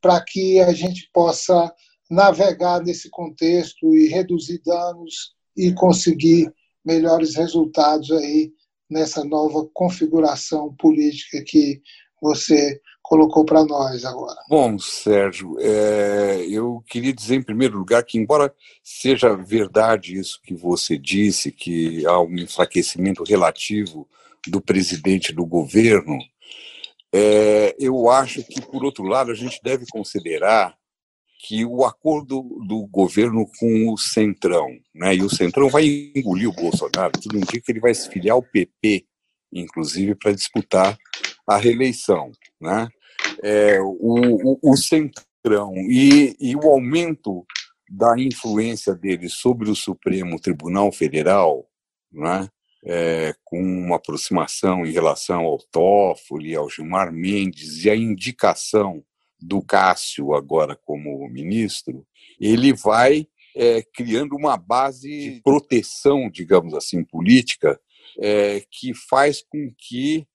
para 0.05 0.21
que 0.21 0.61
a 0.61 0.71
gente 0.75 1.09
possa 1.15 1.73
navegar 2.11 2.83
nesse 2.83 3.09
contexto 3.09 3.97
e 3.97 4.07
reduzir 4.07 4.61
danos 4.63 5.33
e 5.57 5.73
conseguir 5.73 6.53
melhores 6.85 7.35
resultados 7.35 8.11
aí 8.11 8.53
nessa 8.91 9.25
nova 9.25 9.67
configuração 9.73 10.75
política 10.79 11.43
que 11.43 11.81
você 12.21 12.79
colocou 13.03 13.47
para 13.47 13.65
nós 13.65 14.05
agora. 14.05 14.39
Bom, 14.47 14.79
Sérgio, 14.79 15.57
é, 15.59 16.45
eu 16.51 16.85
queria 16.87 17.15
dizer 17.15 17.37
em 17.37 17.43
primeiro 17.43 17.79
lugar 17.79 18.05
que, 18.05 18.19
embora 18.19 18.55
seja 18.83 19.35
verdade 19.35 20.19
isso 20.19 20.39
que 20.45 20.53
você 20.53 20.99
disse, 20.99 21.51
que 21.51 22.05
há 22.05 22.21
um 22.21 22.35
enfraquecimento 22.35 23.25
relativo 23.25 24.07
do 24.47 24.61
presidente 24.61 25.33
do 25.33 25.47
governo, 25.47 26.19
é, 27.17 27.77
eu 27.79 28.11
acho 28.11 28.43
que, 28.43 28.61
por 28.61 28.85
outro 28.85 29.05
lado, 29.05 29.31
a 29.31 29.35
gente 29.35 29.61
deve 29.63 29.85
considerar 29.89 30.77
que 31.47 31.65
o 31.65 31.85
acordo 31.85 32.43
do 32.67 32.89
governo 32.89 33.47
com 33.61 33.93
o 33.93 33.97
Centrão, 33.97 34.67
né, 34.93 35.15
e 35.15 35.23
o 35.23 35.31
Centrão 35.31 35.69
vai 35.69 35.85
engolir 36.17 36.49
o 36.49 36.53
Bolsonaro, 36.53 37.13
tudo 37.13 37.37
indica 37.37 37.61
que 37.61 37.71
ele 37.71 37.79
vai 37.79 37.95
se 37.95 38.09
filiar 38.09 38.35
ao 38.35 38.43
PP, 38.43 39.07
inclusive 39.53 40.17
para 40.17 40.33
disputar 40.33 40.99
a 41.47 41.57
reeleição. 41.57 42.33
Né? 42.61 42.89
É, 43.45 43.81
o, 43.81 44.59
o, 44.61 44.73
o 44.73 44.77
Centrão 44.77 45.73
e, 45.77 46.35
e 46.41 46.57
o 46.57 46.63
aumento 46.63 47.47
da 47.89 48.19
influência 48.19 48.93
dele 48.93 49.29
sobre 49.29 49.71
o 49.71 49.77
Supremo 49.77 50.41
Tribunal 50.41 50.91
Federal, 50.91 51.65
né, 52.11 52.49
é, 52.85 53.35
com 53.43 53.61
uma 53.61 53.97
aproximação 53.97 54.85
em 54.85 54.93
relação 54.93 55.45
ao 55.45 55.59
Toffoli, 55.59 56.55
ao 56.55 56.69
Gilmar 56.69 57.13
Mendes 57.13 57.85
e 57.85 57.91
a 57.91 57.97
indicação 57.97 59.03
do 59.41 59.63
Cássio 59.63 60.35
agora 60.35 60.79
como 60.85 61.29
ministro, 61.29 62.07
ele 62.41 62.73
vai 62.73 63.27
é, 63.57 63.83
criando 63.95 64.37
uma 64.37 64.57
base 64.57 65.09
de 65.09 65.41
proteção, 65.43 66.29
digamos 66.31 66.75
assim, 66.75 67.05
política, 67.05 67.81
é, 68.19 68.63
que 68.71 68.93
faz 68.95 69.43
com 69.43 69.71
que 69.77 70.27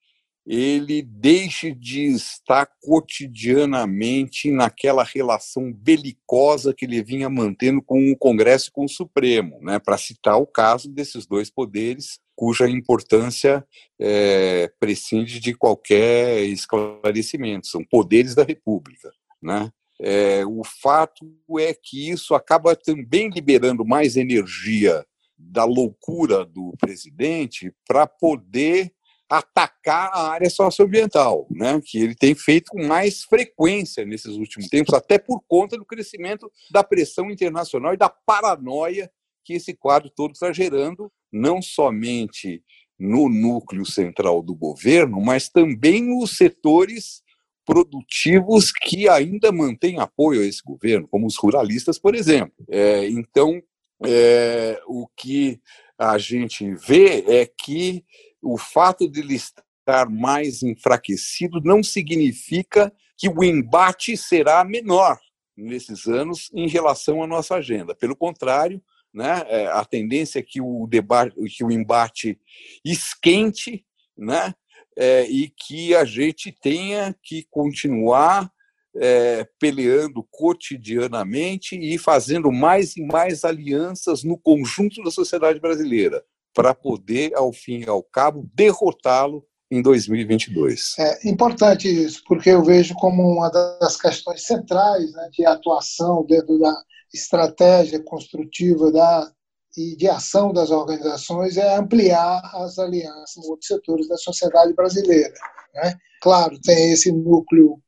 ele 0.46 1.04
deixe 1.04 1.72
de 1.72 2.06
estar 2.06 2.68
cotidianamente 2.82 4.50
naquela 4.50 5.04
relação 5.04 5.72
belicosa 5.72 6.74
que 6.74 6.86
ele 6.86 7.04
vinha 7.04 7.30
mantendo 7.30 7.84
com 7.84 8.12
o 8.12 8.18
Congresso 8.18 8.70
e 8.70 8.72
com 8.72 8.86
o 8.86 8.90
Supremo, 8.90 9.60
né? 9.62 9.78
para 9.78 9.98
citar 9.98 10.38
o 10.38 10.48
caso 10.48 10.90
desses 10.90 11.28
dois 11.28 11.52
poderes, 11.52 12.20
cuja 12.40 12.70
importância 12.70 13.68
é, 14.00 14.72
prescinde 14.80 15.42
de 15.42 15.54
qualquer 15.54 16.42
esclarecimento, 16.46 17.68
são 17.68 17.84
poderes 17.84 18.34
da 18.34 18.44
República. 18.44 19.12
Né? 19.44 19.70
É, 20.02 20.46
o 20.46 20.62
fato 20.64 21.30
é 21.60 21.74
que 21.74 22.10
isso 22.10 22.34
acaba 22.34 22.78
também 22.78 23.30
liberando 23.30 23.84
mais 23.84 24.16
energia 24.16 25.06
da 25.38 25.66
loucura 25.66 26.46
do 26.46 26.74
presidente 26.80 27.74
para 27.86 28.08
poder 28.08 28.90
atacar 29.30 30.10
a 30.14 30.30
área 30.30 30.50
socioambiental, 30.50 31.46
né, 31.52 31.80
que 31.86 32.00
ele 32.00 32.16
tem 32.16 32.34
feito 32.34 32.72
com 32.72 32.88
mais 32.88 33.24
frequência 33.24 34.06
nesses 34.06 34.38
últimos 34.38 34.70
tempos, 34.70 34.94
até 34.94 35.20
por 35.20 35.44
conta 35.46 35.78
do 35.78 35.86
crescimento 35.86 36.50
da 36.72 36.86
pressão 36.86 37.30
internacional 37.30 37.94
e 37.94 37.98
da 37.98 38.10
paranoia 38.10 39.12
que 39.44 39.54
esse 39.54 39.74
quadro 39.74 40.10
todo 40.10 40.34
está 40.34 40.52
gerando, 40.52 41.12
não 41.32 41.62
somente 41.62 42.64
no 42.98 43.30
núcleo 43.30 43.86
central 43.86 44.42
do 44.42 44.54
governo, 44.54 45.22
mas 45.22 45.50
também 45.50 46.04
nos 46.04 46.36
setores 46.36 47.22
produtivos 47.66 48.72
que 48.72 49.08
ainda 49.08 49.52
mantêm 49.52 50.00
apoio 50.00 50.42
a 50.42 50.46
esse 50.46 50.62
governo, 50.64 51.08
como 51.08 51.28
os 51.28 51.38
ruralistas, 51.38 52.00
por 52.00 52.16
exemplo. 52.16 52.66
É, 52.68 53.08
então, 53.08 53.62
é, 54.04 54.82
o 54.88 55.08
que 55.16 55.62
a 55.98 56.18
gente 56.18 56.74
vê 56.74 57.24
é 57.28 57.46
que 57.46 58.04
o 58.42 58.58
fato 58.58 59.08
de 59.10 59.20
ele 59.20 59.36
estar 59.36 60.10
mais 60.10 60.64
enfraquecido 60.64 61.62
não 61.62 61.84
significa 61.84 62.92
que 63.18 63.30
o 63.30 63.44
embate 63.44 64.16
será 64.18 64.64
menor 64.64 65.20
nesses 65.56 66.08
anos 66.08 66.50
em 66.54 66.68
relação 66.68 67.22
à 67.22 67.28
nossa 67.28 67.56
agenda. 67.56 67.94
Pelo 67.94 68.16
contrário, 68.16 68.82
né, 69.14 69.44
é, 69.48 69.68
a 69.68 69.84
tendência 69.84 70.40
é 70.40 70.44
que 70.44 70.62
o 70.62 70.88
debate, 70.88 71.36
que 71.50 71.64
o 71.64 71.72
embate 71.72 72.40
esquente, 72.84 73.86
né, 74.18 74.54
é, 74.98 75.24
e 75.30 75.50
que 75.50 75.96
a 75.96 76.04
gente 76.04 76.52
tenha 76.52 77.16
que 77.24 77.46
continuar 77.50 78.52
é, 78.96 79.48
peleando 79.60 80.26
cotidianamente 80.30 81.78
e 81.80 81.98
fazendo 81.98 82.52
mais 82.52 82.98
e 82.98 83.04
mais 83.04 83.44
alianças 83.44 84.24
no 84.24 84.38
conjunto 84.38 85.02
da 85.04 85.12
sociedade 85.12 85.60
brasileira 85.60 86.24
para 86.54 86.74
poder, 86.74 87.34
ao 87.36 87.54
fim 87.54 87.84
e 87.84 87.90
ao 87.90 88.04
cabo, 88.04 88.50
derrotá-lo 88.54 89.46
em 89.72 89.82
2022. 89.82 90.96
É 90.98 91.30
importante 91.30 91.88
isso, 91.88 92.24
porque 92.28 92.50
eu 92.50 92.64
vejo 92.64 92.96
como 92.96 93.24
uma 93.24 93.50
das 93.50 93.96
questões 93.96 94.44
centrais 94.46 95.12
né, 95.14 95.30
de 95.32 95.46
atuação 95.46 96.26
dentro 96.28 96.58
da 96.58 96.74
estratégia 97.14 98.02
construtiva 98.04 98.92
da, 98.92 99.32
e 99.78 99.96
de 99.96 100.08
ação 100.08 100.52
das 100.52 100.72
organizações 100.72 101.58
é 101.58 101.78
ampliar 101.78 102.42
as 102.54 102.78
alianças 102.78 103.36
com 103.36 103.52
outros 103.52 103.68
setores 103.68 104.08
da 104.08 104.18
sociedade 104.18 104.74
brasileira. 104.74 105.34
Né? 105.76 105.96
Claro, 106.22 106.60
tem 106.62 106.92
esse 106.92 107.12
núcleo 107.12 107.80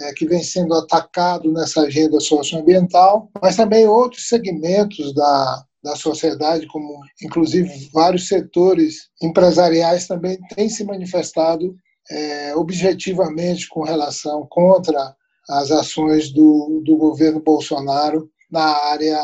é, 0.00 0.12
que 0.12 0.26
vem 0.26 0.42
sendo 0.42 0.74
atacado 0.74 1.52
nessa 1.52 1.82
agenda 1.82 2.20
socioambiental, 2.20 3.30
mas 3.40 3.56
também 3.56 3.86
outros 3.86 4.28
segmentos 4.28 5.14
da, 5.14 5.64
da 5.82 5.96
sociedade, 5.96 6.66
como 6.66 7.00
inclusive 7.22 7.90
vários 7.92 8.28
setores 8.28 9.08
empresariais 9.22 10.06
também 10.06 10.38
têm 10.54 10.68
se 10.68 10.84
manifestado 10.84 11.74
é, 12.10 12.54
objetivamente 12.56 13.68
com 13.68 13.82
relação 13.82 14.46
contra 14.48 15.14
as 15.48 15.70
ações 15.70 16.30
do, 16.32 16.82
do 16.84 16.96
governo 16.96 17.40
Bolsonaro 17.40 18.30
na 18.50 18.64
área 18.64 19.20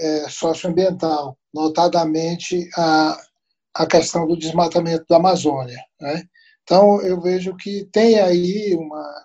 é, 0.00 0.28
socioambiental, 0.28 1.36
notadamente 1.52 2.68
a, 2.76 3.18
a 3.74 3.86
questão 3.86 4.26
do 4.26 4.36
desmatamento 4.36 5.04
da 5.08 5.16
Amazônia. 5.16 5.78
Né? 6.00 6.24
Então, 6.62 7.00
eu 7.02 7.20
vejo 7.20 7.56
que 7.56 7.84
tem 7.92 8.18
aí 8.18 8.74
uma, 8.74 9.24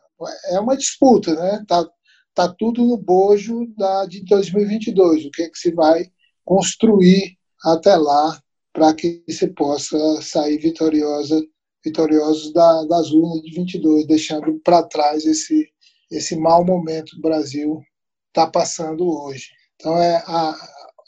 é 0.52 0.60
uma 0.60 0.76
disputa, 0.76 1.36
né? 1.36 1.64
Tá, 1.68 1.88
tá 2.34 2.48
tudo 2.48 2.84
no 2.84 2.98
bojo 2.98 3.68
da, 3.78 4.06
de 4.06 4.24
2022, 4.26 5.26
o 5.26 5.32
que 5.32 5.44
é 5.44 5.50
que 5.50 5.58
se 5.58 5.72
vai 5.72 6.12
construir 6.44 7.38
até 7.64 7.96
lá 7.96 8.40
para 8.74 8.94
que 8.94 9.24
se 9.30 9.48
possa 9.48 9.98
sair 10.22 10.58
vitoriosa, 10.60 11.42
vitoriosos 11.84 12.54
da, 12.54 12.86
das 12.86 13.12
urnas 13.12 13.42
de 13.42 13.52
22, 13.56 14.06
deixando 14.06 14.60
para 14.64 14.84
trás 14.84 15.26
esse, 15.26 15.68
esse 16.12 16.36
mau 16.36 16.64
momento 16.64 17.12
que 17.12 17.20
o 17.20 17.22
Brasil 17.22 17.82
está 18.38 18.46
passando 18.46 19.10
hoje. 19.10 19.48
Então, 19.76 19.98
é 19.98 20.18
a, 20.28 20.56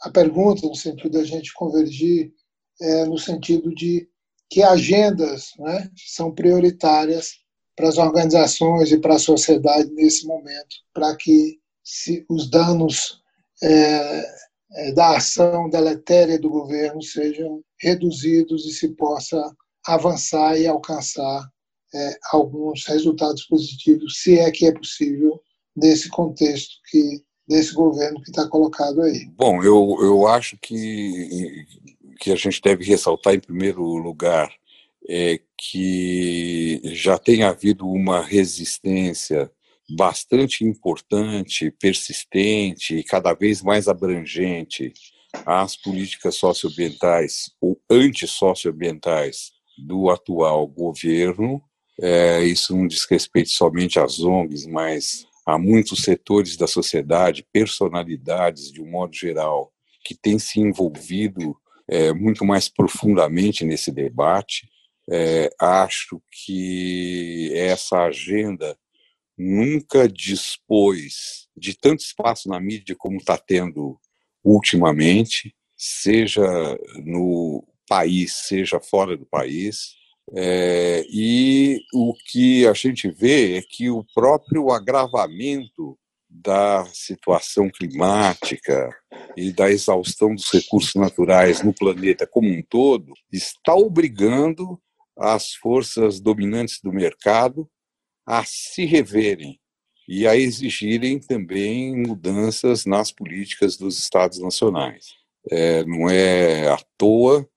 a 0.01 0.11
pergunta, 0.11 0.65
no 0.67 0.75
sentido 0.75 1.11
da 1.11 1.23
gente 1.23 1.53
convergir, 1.53 2.33
é 2.81 3.05
no 3.05 3.17
sentido 3.17 3.73
de 3.75 4.09
que 4.49 4.63
agendas 4.63 5.51
né, 5.59 5.89
são 6.07 6.33
prioritárias 6.33 7.33
para 7.75 7.87
as 7.87 7.97
organizações 7.97 8.91
e 8.91 8.97
para 8.97 9.15
a 9.15 9.19
sociedade 9.19 9.91
nesse 9.91 10.25
momento, 10.25 10.75
para 10.93 11.15
que 11.15 11.59
se 11.83 12.25
os 12.27 12.49
danos 12.49 13.21
é, 13.61 14.25
é, 14.71 14.91
da 14.93 15.17
ação 15.17 15.69
deletéria 15.69 16.39
do 16.39 16.49
governo 16.49 17.01
sejam 17.01 17.61
reduzidos 17.79 18.65
e 18.65 18.73
se 18.73 18.89
possa 18.95 19.39
avançar 19.85 20.59
e 20.59 20.67
alcançar 20.67 21.47
é, 21.93 22.19
alguns 22.31 22.85
resultados 22.85 23.45
positivos, 23.45 24.21
se 24.21 24.37
é 24.39 24.51
que 24.51 24.65
é 24.65 24.73
possível 24.73 25.39
nesse 25.75 26.09
contexto 26.09 26.75
que 26.89 27.23
desse 27.47 27.73
governo 27.73 28.21
que 28.21 28.29
está 28.29 28.47
colocado 28.47 29.01
aí. 29.01 29.25
Bom, 29.35 29.63
eu, 29.63 29.97
eu 30.01 30.27
acho 30.27 30.55
que 30.61 31.65
que 32.19 32.31
a 32.31 32.35
gente 32.35 32.61
deve 32.61 32.83
ressaltar 32.83 33.33
em 33.33 33.39
primeiro 33.39 33.81
lugar 33.81 34.53
é 35.07 35.39
que 35.57 36.81
já 36.83 37.17
tem 37.17 37.43
havido 37.43 37.87
uma 37.87 38.21
resistência 38.21 39.49
bastante 39.95 40.63
importante, 40.63 41.71
persistente 41.71 42.97
e 42.97 43.03
cada 43.03 43.33
vez 43.33 43.63
mais 43.63 43.87
abrangente 43.87 44.93
às 45.45 45.75
políticas 45.75 46.35
socioambientais 46.35 47.51
ou 47.59 47.79
antissocioambientais 47.89 49.51
do 49.77 50.09
atual 50.09 50.67
governo. 50.67 51.61
É, 52.01 52.43
isso 52.43 52.75
não 52.75 52.85
diz 52.87 53.05
respeito 53.09 53.49
somente 53.49 53.99
às 53.99 54.19
ONGs, 54.19 54.67
mas 54.67 55.25
a 55.53 55.57
muitos 55.57 56.03
setores 56.03 56.55
da 56.55 56.67
sociedade, 56.67 57.45
personalidades 57.51 58.71
de 58.71 58.81
um 58.81 58.89
modo 58.89 59.15
geral, 59.15 59.73
que 60.03 60.15
têm 60.15 60.39
se 60.39 60.59
envolvido 60.59 61.55
é, 61.87 62.13
muito 62.13 62.45
mais 62.45 62.69
profundamente 62.69 63.65
nesse 63.65 63.91
debate. 63.91 64.69
É, 65.09 65.49
acho 65.59 66.21
que 66.31 67.51
essa 67.55 68.03
agenda 68.03 68.77
nunca 69.37 70.07
dispôs 70.07 71.47
de 71.55 71.73
tanto 71.73 72.01
espaço 72.01 72.47
na 72.47 72.59
mídia 72.59 72.95
como 72.97 73.17
está 73.17 73.37
tendo 73.37 73.99
ultimamente, 74.43 75.55
seja 75.75 76.45
no 77.03 77.65
país, 77.87 78.33
seja 78.47 78.79
fora 78.79 79.17
do 79.17 79.25
país. 79.25 79.95
É, 80.35 81.05
e 81.09 81.81
o 81.93 82.13
que 82.13 82.67
a 82.67 82.73
gente 82.73 83.09
vê 83.09 83.57
é 83.57 83.61
que 83.61 83.89
o 83.89 84.05
próprio 84.13 84.71
agravamento 84.71 85.97
da 86.29 86.85
situação 86.93 87.69
climática 87.69 88.89
e 89.35 89.51
da 89.51 89.71
exaustão 89.71 90.35
dos 90.35 90.51
recursos 90.51 90.93
naturais 90.93 91.63
no 91.63 91.73
planeta 91.73 92.27
como 92.27 92.47
um 92.47 92.61
todo 92.61 93.13
está 93.31 93.73
obrigando 93.73 94.79
as 95.17 95.53
forças 95.53 96.19
dominantes 96.19 96.79
do 96.81 96.93
mercado 96.93 97.67
a 98.25 98.43
se 98.45 98.85
reverem 98.85 99.59
e 100.07 100.27
a 100.27 100.35
exigirem 100.35 101.19
também 101.19 101.95
mudanças 101.95 102.85
nas 102.85 103.11
políticas 103.11 103.75
dos 103.75 103.97
Estados 103.97 104.39
nacionais. 104.39 105.13
É, 105.51 105.83
não 105.83 106.09
é 106.09 106.67
à 106.67 106.77
toa 106.97 107.47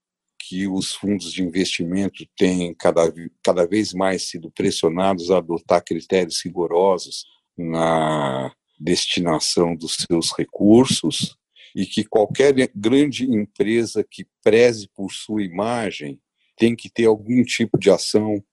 que 0.47 0.67
os 0.67 0.93
fundos 0.93 1.31
de 1.31 1.41
investimento 1.41 2.25
têm 2.37 2.73
cada, 2.73 3.13
cada 3.43 3.65
vez 3.65 3.93
mais 3.93 4.29
sido 4.29 4.51
pressionados 4.51 5.31
a 5.31 5.37
adotar 5.37 5.83
critérios 5.83 6.41
rigorosos 6.43 7.25
na 7.57 8.53
destinação 8.79 9.75
dos 9.75 9.95
seus 9.95 10.31
recursos 10.37 11.37
e 11.75 11.85
que 11.85 12.03
qualquer 12.03 12.53
grande 12.75 13.25
empresa 13.25 14.05
que 14.09 14.27
preze 14.43 14.89
por 14.93 15.11
sua 15.11 15.43
imagem 15.43 16.19
tem 16.57 16.75
que 16.75 16.89
ter 16.89 17.05
algum 17.05 17.43
tipo 17.43 17.79
de 17.79 17.89
ação 17.89 18.43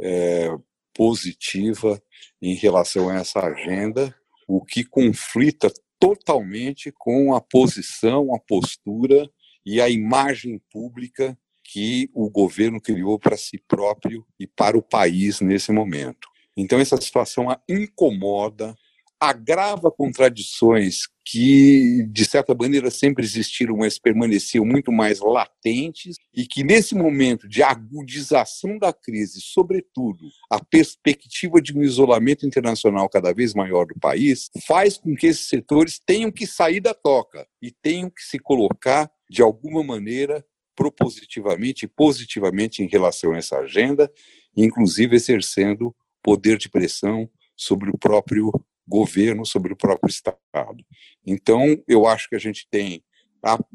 é, 0.00 0.48
positiva 0.94 2.00
em 2.40 2.54
relação 2.54 3.08
a 3.08 3.16
essa 3.16 3.40
agenda, 3.40 4.14
o 4.46 4.64
que 4.64 4.84
conflita 4.84 5.72
totalmente 5.98 6.92
com 6.96 7.34
a 7.34 7.40
posição, 7.40 8.34
a 8.34 8.38
postura 8.38 9.28
e 9.70 9.82
a 9.82 9.88
imagem 9.90 10.58
pública 10.72 11.38
que 11.62 12.08
o 12.14 12.30
governo 12.30 12.80
criou 12.80 13.18
para 13.18 13.36
si 13.36 13.58
próprio 13.68 14.24
e 14.40 14.46
para 14.46 14.78
o 14.78 14.82
país 14.82 15.42
nesse 15.42 15.70
momento. 15.70 16.26
Então, 16.56 16.80
essa 16.80 16.98
situação 16.98 17.50
a 17.50 17.60
incomoda, 17.68 18.74
agrava 19.20 19.90
contradições 19.90 21.00
que, 21.26 22.06
de 22.10 22.24
certa 22.24 22.54
maneira, 22.54 22.90
sempre 22.90 23.24
existiram, 23.24 23.76
mas 23.76 23.98
permaneciam 23.98 24.64
muito 24.64 24.90
mais 24.90 25.20
latentes, 25.20 26.16
e 26.34 26.46
que, 26.46 26.64
nesse 26.64 26.94
momento 26.94 27.46
de 27.46 27.62
agudização 27.62 28.78
da 28.78 28.92
crise, 28.92 29.40
sobretudo 29.42 30.24
a 30.50 30.64
perspectiva 30.64 31.60
de 31.60 31.76
um 31.76 31.82
isolamento 31.82 32.46
internacional 32.46 33.08
cada 33.10 33.34
vez 33.34 33.52
maior 33.52 33.84
do 33.84 33.98
país, 34.00 34.48
faz 34.66 34.96
com 34.96 35.14
que 35.14 35.26
esses 35.26 35.48
setores 35.48 36.00
tenham 36.06 36.30
que 36.30 36.46
sair 36.46 36.80
da 36.80 36.94
toca 36.94 37.46
e 37.60 37.70
tenham 37.70 38.08
que 38.08 38.22
se 38.22 38.38
colocar, 38.38 39.10
de 39.28 39.42
alguma 39.42 39.82
maneira, 39.82 40.44
propositivamente 40.74 41.84
e 41.84 41.88
positivamente 41.88 42.82
em 42.82 42.86
relação 42.86 43.32
a 43.32 43.38
essa 43.38 43.58
agenda, 43.58 44.10
inclusive 44.56 45.16
exercendo 45.16 45.94
poder 46.22 46.56
de 46.56 46.68
pressão 46.68 47.28
sobre 47.56 47.90
o 47.90 47.98
próprio 47.98 48.52
governo, 48.86 49.44
sobre 49.44 49.72
o 49.72 49.76
próprio 49.76 50.08
Estado. 50.08 50.84
Então, 51.26 51.82
eu 51.86 52.06
acho 52.06 52.28
que 52.28 52.36
a 52.36 52.38
gente 52.38 52.66
tem, 52.70 53.02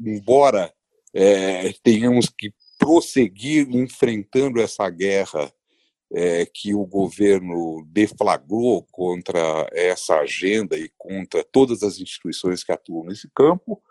embora 0.00 0.72
é, 1.14 1.72
tenhamos 1.82 2.28
que 2.28 2.52
prosseguir 2.78 3.68
enfrentando 3.70 4.60
essa 4.60 4.88
guerra 4.90 5.52
é, 6.12 6.46
que 6.46 6.74
o 6.74 6.84
governo 6.84 7.86
deflagrou 7.90 8.84
contra 8.90 9.68
essa 9.72 10.18
agenda 10.20 10.76
e 10.76 10.90
contra 10.96 11.44
todas 11.44 11.82
as 11.82 11.98
instituições 11.98 12.62
que 12.62 12.72
atuam 12.72 13.04
nesse 13.04 13.28
campo, 13.34 13.82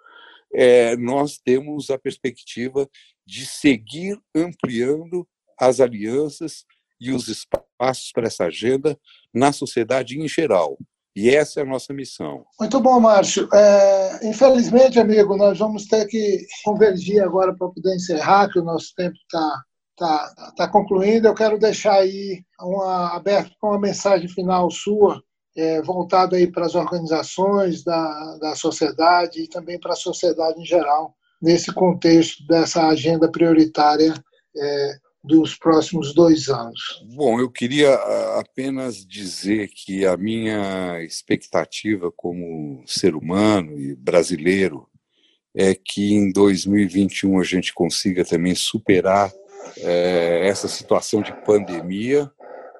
é, 0.53 0.95
nós 0.97 1.37
temos 1.37 1.89
a 1.89 1.97
perspectiva 1.97 2.87
de 3.25 3.45
seguir 3.45 4.17
ampliando 4.35 5.27
as 5.59 5.79
alianças 5.79 6.65
e 6.99 7.11
os 7.11 7.27
espaços 7.27 8.11
para 8.13 8.27
essa 8.27 8.45
agenda 8.45 8.97
na 9.33 9.51
sociedade 9.51 10.19
em 10.19 10.27
geral. 10.27 10.77
E 11.15 11.29
essa 11.29 11.59
é 11.59 11.63
a 11.63 11.65
nossa 11.65 11.93
missão. 11.93 12.43
Muito 12.59 12.79
bom, 12.79 12.99
Márcio. 12.99 13.47
É, 13.53 14.27
infelizmente, 14.27 14.99
amigo, 14.99 15.37
nós 15.37 15.59
vamos 15.59 15.85
ter 15.85 16.07
que 16.07 16.45
convergir 16.63 17.21
agora 17.21 17.55
para 17.55 17.69
poder 17.69 17.95
encerrar, 17.95 18.49
que 18.49 18.59
o 18.59 18.63
nosso 18.63 18.93
tempo 18.95 19.15
está 19.15 19.63
tá, 19.95 20.53
tá 20.57 20.67
concluindo. 20.67 21.27
Eu 21.27 21.35
quero 21.35 21.59
deixar 21.59 21.93
aí 21.93 22.43
uma, 22.59 23.15
aberto 23.15 23.55
com 23.59 23.67
uma 23.67 23.79
mensagem 23.79 24.27
final 24.27 24.71
sua 24.71 25.21
é, 25.55 25.81
voltado 25.81 26.35
aí 26.35 26.47
para 26.47 26.65
as 26.65 26.75
organizações 26.75 27.83
da, 27.83 28.37
da 28.37 28.55
sociedade 28.55 29.41
e 29.41 29.47
também 29.47 29.79
para 29.79 29.93
a 29.93 29.97
sociedade 29.97 30.59
em 30.59 30.65
geral, 30.65 31.15
nesse 31.41 31.71
contexto 31.73 32.45
dessa 32.47 32.87
agenda 32.87 33.29
prioritária 33.29 34.13
é, 34.55 34.97
dos 35.23 35.55
próximos 35.55 36.13
dois 36.13 36.49
anos. 36.49 37.03
Bom, 37.15 37.39
eu 37.39 37.49
queria 37.49 37.93
ah, 37.93 38.39
apenas 38.41 39.05
dizer 39.05 39.69
que 39.69 40.05
a 40.05 40.17
minha 40.17 41.01
expectativa 41.01 42.11
como 42.11 42.83
ser 42.85 43.15
humano 43.15 43.79
e 43.79 43.95
brasileiro 43.95 44.87
é 45.55 45.73
que 45.73 46.13
em 46.13 46.31
2021 46.31 47.39
a 47.39 47.43
gente 47.43 47.73
consiga 47.73 48.25
também 48.25 48.55
superar 48.55 49.31
é, 49.77 50.47
essa 50.47 50.67
situação 50.67 51.21
de 51.21 51.31
pandemia 51.45 52.29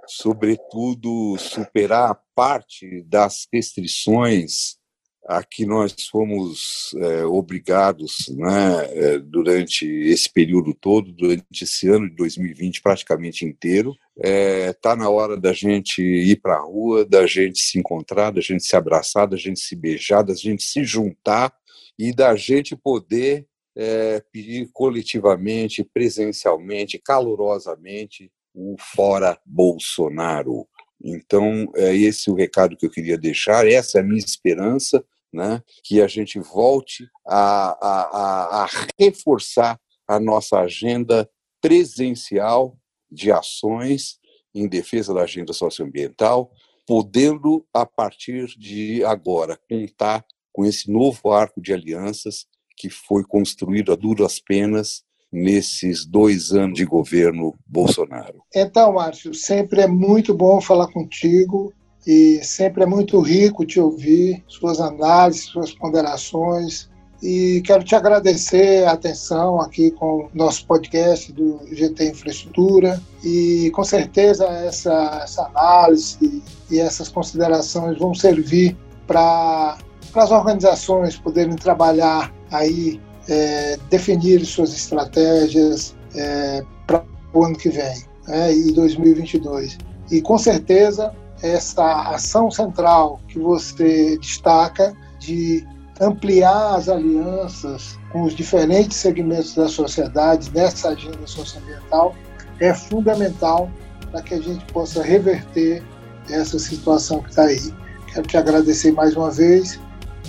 sobretudo, 0.07 1.37
superar 1.37 2.19
parte 2.35 3.03
das 3.03 3.47
restrições 3.51 4.77
a 5.25 5.41
que 5.41 5.65
nós 5.65 5.95
fomos 6.11 6.93
é, 6.97 7.23
obrigados 7.23 8.27
né, 8.35 8.85
é, 8.91 9.19
durante 9.19 9.85
esse 9.85 10.31
período 10.31 10.73
todo, 10.73 11.13
durante 11.13 11.63
esse 11.63 11.87
ano 11.87 12.09
de 12.09 12.15
2020 12.15 12.81
praticamente 12.81 13.45
inteiro. 13.45 13.95
Está 14.17 14.29
é, 14.29 14.73
tá 14.73 14.95
na 14.95 15.09
hora 15.09 15.37
da 15.37 15.53
gente 15.53 16.01
ir 16.01 16.41
para 16.41 16.55
a 16.55 16.61
rua, 16.61 17.05
da 17.05 17.25
gente 17.25 17.59
se 17.59 17.79
encontrar, 17.79 18.31
da 18.31 18.41
gente 18.41 18.63
se 18.63 18.75
abraçar, 18.75 19.27
da 19.27 19.37
gente 19.37 19.59
se 19.59 19.75
beijar, 19.75 20.23
da 20.23 20.35
gente 20.35 20.63
se 20.63 20.83
juntar 20.83 21.53
e 21.97 22.13
da 22.13 22.35
gente 22.35 22.75
poder 22.75 23.47
é, 23.75 24.21
pedir 24.31 24.69
coletivamente, 24.73 25.83
presencialmente, 25.83 26.99
calorosamente 26.99 28.29
o 28.53 28.75
fora 28.79 29.39
Bolsonaro. 29.45 30.67
Então, 31.03 31.69
é 31.75 31.95
esse 31.95 32.29
o 32.29 32.35
recado 32.35 32.77
que 32.77 32.85
eu 32.85 32.89
queria 32.89 33.17
deixar, 33.17 33.67
essa 33.67 33.97
é 33.97 34.01
a 34.01 34.03
minha 34.03 34.19
esperança, 34.19 35.03
né, 35.33 35.61
que 35.83 36.01
a 36.01 36.07
gente 36.07 36.39
volte 36.39 37.09
a, 37.27 37.71
a, 37.81 38.63
a 38.63 38.69
reforçar 38.99 39.79
a 40.07 40.19
nossa 40.19 40.59
agenda 40.59 41.27
presencial 41.59 42.77
de 43.11 43.31
ações 43.31 44.19
em 44.53 44.67
defesa 44.67 45.13
da 45.13 45.23
agenda 45.23 45.51
socioambiental, 45.51 46.51
podendo, 46.85 47.65
a 47.73 47.85
partir 47.85 48.47
de 48.57 49.03
agora, 49.03 49.57
contar 49.69 50.23
com 50.51 50.63
esse 50.63 50.91
novo 50.91 51.31
arco 51.31 51.59
de 51.59 51.73
alianças 51.73 52.45
que 52.77 52.89
foi 52.89 53.23
construído 53.23 53.91
a 53.91 53.95
duras 53.95 54.39
penas 54.39 55.03
nesses 55.33 56.05
dois 56.05 56.51
anos 56.51 56.77
de 56.77 56.85
governo 56.85 57.55
Bolsonaro. 57.67 58.43
Então, 58.55 58.93
Márcio, 58.93 59.33
sempre 59.33 59.81
é 59.81 59.87
muito 59.87 60.31
bom 60.31 60.61
falar 60.61 60.87
contigo 60.87 61.73
e 62.05 62.39
sempre 62.43 62.83
é 62.83 62.85
muito 62.85 63.19
rico 63.19 63.65
te 63.65 63.79
ouvir, 63.79 64.43
suas 64.47 64.79
análises, 64.79 65.45
suas 65.45 65.73
ponderações. 65.73 66.87
E 67.21 67.61
quero 67.65 67.83
te 67.83 67.95
agradecer 67.95 68.85
a 68.85 68.91
atenção 68.91 69.59
aqui 69.59 69.91
com 69.91 70.25
o 70.25 70.29
nosso 70.33 70.67
podcast 70.67 71.31
do 71.31 71.61
GT 71.71 72.09
Infraestrutura. 72.09 73.01
E 73.23 73.71
com 73.73 73.83
certeza 73.83 74.45
essa, 74.45 75.21
essa 75.23 75.45
análise 75.47 76.43
e 76.69 76.79
essas 76.79 77.07
considerações 77.07 77.97
vão 77.97 78.13
servir 78.13 78.77
para 79.07 79.77
as 80.13 80.31
organizações 80.31 81.17
poderem 81.17 81.55
trabalhar 81.55 82.31
aí 82.51 82.99
é, 83.29 83.77
definir 83.89 84.45
suas 84.45 84.73
estratégias 84.73 85.95
é, 86.15 86.63
para 86.85 87.03
o 87.33 87.43
ano 87.43 87.55
que 87.55 87.69
vem, 87.69 88.03
né, 88.27 88.53
e 88.53 88.71
2022. 88.71 89.77
E 90.11 90.21
com 90.21 90.37
certeza 90.37 91.13
essa 91.41 92.09
ação 92.09 92.49
central 92.49 93.19
que 93.27 93.39
você 93.39 94.17
destaca 94.17 94.95
de 95.19 95.65
ampliar 95.99 96.75
as 96.75 96.89
alianças 96.89 97.97
com 98.11 98.23
os 98.23 98.35
diferentes 98.35 98.97
segmentos 98.97 99.55
da 99.55 99.67
sociedade 99.67 100.49
nessa 100.53 100.89
agenda 100.89 101.25
socioambiental 101.25 102.15
é 102.59 102.73
fundamental 102.73 103.69
para 104.11 104.21
que 104.21 104.33
a 104.35 104.41
gente 104.41 104.63
possa 104.71 105.03
reverter 105.03 105.83
essa 106.29 106.57
situação 106.57 107.21
que 107.21 107.29
está 107.29 107.43
aí. 107.43 107.73
Quero 108.13 108.27
te 108.27 108.37
agradecer 108.37 108.91
mais 108.91 109.15
uma 109.15 109.31
vez 109.31 109.79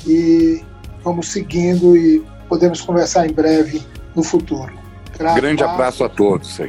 e 0.07 0.63
vamos 1.03 1.29
seguindo 1.29 1.97
e 1.97 2.25
podemos 2.55 2.81
conversar 2.81 3.29
em 3.29 3.33
breve 3.33 3.83
no 4.14 4.23
futuro. 4.23 4.73
Graças 5.19 5.40
Grande 5.40 5.64
abraço 5.64 6.05
a 6.05 6.09
todos. 6.09 6.61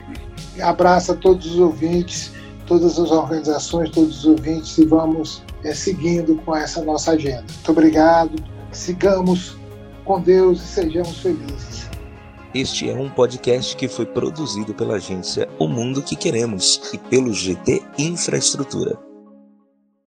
Abraço 0.60 1.12
a 1.12 1.16
todos 1.16 1.46
os 1.46 1.60
ouvintes, 1.60 2.32
todas 2.66 2.98
as 2.98 3.12
organizações, 3.12 3.92
todos 3.92 4.20
os 4.20 4.26
ouvintes 4.26 4.76
e 4.80 4.86
vamos 4.86 5.44
é, 5.64 5.76
seguindo 5.76 6.38
com 6.38 6.56
essa 6.56 6.82
nossa 6.82 7.12
agenda. 7.12 7.46
Muito 7.54 7.72
obrigado. 7.72 8.36
Sigamos 8.72 9.58
com 10.04 10.20
Deus 10.20 10.60
e 10.64 10.66
sejamos 10.66 11.20
felizes. 11.20 11.88
Este 12.52 12.90
é 12.90 12.96
um 12.96 13.10
podcast 13.10 13.76
que 13.76 13.88
foi 13.88 14.08
produzido 14.08 14.74
pela 14.74 14.96
agência 14.96 15.48
O 15.60 15.68
Mundo 15.68 16.02
que 16.02 16.16
Queremos 16.16 16.82
e 16.94 16.98
pelo 16.98 17.32
GT 17.32 17.84
Infraestrutura. 18.00 18.98